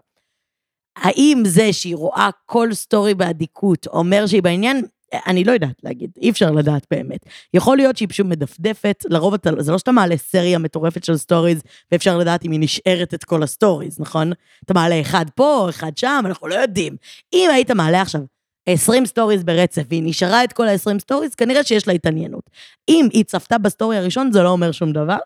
האם 0.96 1.44
זה 1.46 1.74
שהיא 1.74 1.96
רואה 1.96 2.30
כל 2.46 2.74
story 2.74 3.14
באדיקות 3.14 3.88
אומר 3.88 4.28
שהיא 4.28 4.44
בעניין? 4.44 4.86
אני 5.14 5.44
לא 5.44 5.52
יודעת 5.52 5.76
להגיד, 5.84 6.12
אי 6.22 6.30
אפשר 6.30 6.52
לדעת 6.52 6.86
באמת. 6.92 7.26
יכול 7.54 7.78
להיות 7.78 7.98
שהיא 7.98 8.10
פשוט 8.10 8.26
מדפדפת, 8.26 9.06
לרוב 9.10 9.34
אתה, 9.34 9.50
זה 9.60 9.72
לא 9.72 9.78
שאתה 9.78 9.92
מעלה 9.92 10.18
סריה 10.18 10.60
מטורפת 10.60 11.04
של 11.04 11.18
stories, 11.18 11.62
ואפשר 11.92 12.18
לדעת 12.18 12.46
אם 12.46 12.52
היא 12.52 12.60
נשארת 12.60 13.14
את 13.14 13.24
כל 13.24 13.44
ה 13.44 13.50
stories, 13.50 14.00
נכון? 14.00 14.32
אתה 14.66 14.74
מעלה 14.74 15.02
אחד 15.02 15.26
פה, 15.36 15.68
אחד 15.70 15.98
שם, 15.98 16.24
אנחנו 16.26 16.48
לא 16.48 16.56
יודעים. 16.56 16.96
אם 17.34 17.50
היית 17.54 17.72
מעלה 17.72 18.02
עכשיו 18.02 18.22
20 18.66 19.06
stories 19.06 19.44
ברצף, 19.44 19.84
והיא 19.90 20.04
נשארה 20.06 20.44
את 20.44 20.54
כל 20.54 20.68
ה-20 20.68 21.00
סטוריז, 21.00 21.36
כנראה 21.36 21.64
שיש 21.64 21.88
לה 21.88 21.94
התעניינות. 21.94 22.50
אם 22.90 23.08
היא 23.14 23.24
צפתה 23.24 23.58
ב 23.58 23.64
story 23.64 23.98
הראשון, 23.98 24.32
זה 24.32 24.44
לא 24.44 24.50
אומר 24.50 24.72
שום 24.72 24.92
דבר, 24.92 25.18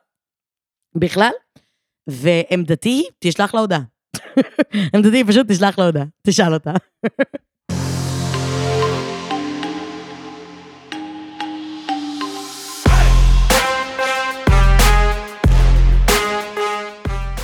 בכלל, 0.96 1.32
ולדעתי 2.10 3.08
תשלח 3.20 3.54
לה 3.54 3.60
הודעה. 3.60 3.82
לדעתי 4.96 5.24
פשוט 5.24 5.52
תשלח 5.52 5.80
לה 5.80 5.86
הודעה, 5.86 6.06
תשאל 6.28 6.54
אותה. 6.54 6.74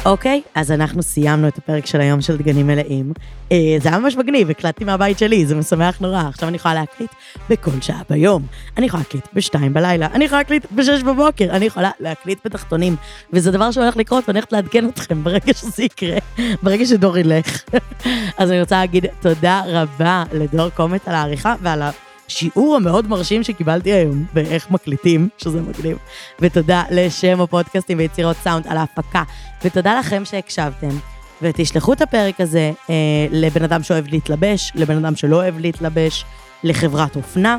אוקיי, 0.06 0.42
אז 0.56 0.72
אנחנו 0.72 1.04
סיימנו 1.04 1.48
את 1.48 1.58
הפרק 1.58 1.86
של 1.86 2.02
היום 2.02 2.22
של 2.22 2.38
דגנים 2.38 2.68
מלאים. 2.68 3.14
אה, 3.52 3.58
זה 3.82 3.90
היה 3.90 4.00
ממש 4.00 4.16
מגניב, 4.16 4.50
הקלטתי 4.50 4.84
מהבית 4.84 5.20
שלי, 5.20 5.46
זה 5.46 5.56
משמח 5.56 6.00
נורא. 6.00 6.22
עכשיו 6.28 6.50
אני 6.50 6.56
יכולה 6.56 6.74
להקליט 6.74 7.12
בכל 7.50 7.82
שעה 7.82 8.02
ביום. 8.10 8.46
אני 8.78 8.86
יכולה 8.86 9.04
להקליט 9.04 9.28
בשתיים 9.34 9.74
בלילה, 9.74 10.08
אני 10.14 10.26
יכולה 10.26 10.42
להקליט 10.42 10.66
בשש 10.72 11.04
בבוקר, 11.04 11.46
אני 11.50 11.66
יכולה 11.66 11.92
להקליט 12.00 12.40
בתחתונים. 12.46 12.96
וזה 13.34 13.52
דבר 13.52 13.72
שהולך 13.72 13.98
לקרות, 13.98 14.24
ואני 14.28 14.40
הולכת 14.40 14.52
לעדכן 14.52 14.90
אתכם 14.90 15.22
ברגע 15.24 15.54
שזה 15.54 15.84
יקרה, 15.84 16.18
ברגע 16.64 16.86
שדור 16.86 17.18
ילך. 17.18 17.64
אז 18.40 18.52
אני 18.52 18.62
רוצה 18.62 18.80
להגיד 18.80 19.06
תודה 19.22 19.62
רבה 19.66 20.24
לדור 20.34 20.70
קומט 20.70 21.08
על 21.08 21.16
העריכה 21.16 21.56
ועל 21.62 21.82
ה... 21.82 21.92
שיעור 22.32 22.76
המאוד 22.76 23.08
מרשים 23.08 23.44
שקיבלתי 23.44 23.92
היום 23.92 24.26
באיך 24.34 24.72
מקליטים, 24.72 25.30
שזה 25.38 25.62
מגניב. 25.62 25.98
ותודה 26.40 26.84
לשם 26.92 27.42
הפודקאסטים 27.42 27.98
ויצירות 27.98 28.38
סאונד 28.38 28.68
על 28.68 28.78
ההפקה. 28.78 29.24
ותודה 29.64 30.00
לכם 30.00 30.26
שהקשבתם. 30.26 30.90
ותשלחו 31.42 31.94
את 31.94 32.02
הפרק 32.02 32.42
הזה 32.42 32.72
אה, 32.90 32.96
לבן 33.32 33.64
אדם 33.64 33.84
שאוהב 33.84 34.08
להתלבש, 34.08 34.72
לבן 34.76 35.06
אדם 35.06 35.16
שלא 35.16 35.36
אוהב 35.36 35.60
להתלבש, 35.60 36.26
לחברת 36.64 37.16
אופנה, 37.16 37.58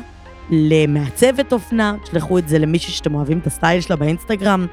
למעצבת 0.49 1.53
אופנה, 1.53 1.95
תשלחו 2.03 2.37
את 2.37 2.49
זה 2.49 2.59
למישהו 2.59 2.93
שאתם 2.93 3.15
אוהבים 3.15 3.39
את 3.39 3.47
הסטייל 3.47 3.81
שלה 3.81 3.95
באינסטגרם. 3.95 4.67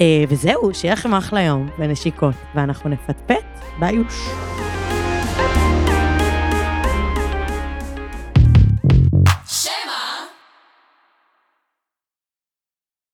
אה, 0.00 0.24
וזהו, 0.28 0.74
שיהיה 0.74 0.94
לכם 0.94 1.14
אחלה 1.14 1.42
יום 1.42 1.68
ונשיקות, 1.78 2.34
ואנחנו 2.54 2.90
נפטפט 2.90 3.44
ביוש. 3.78 4.28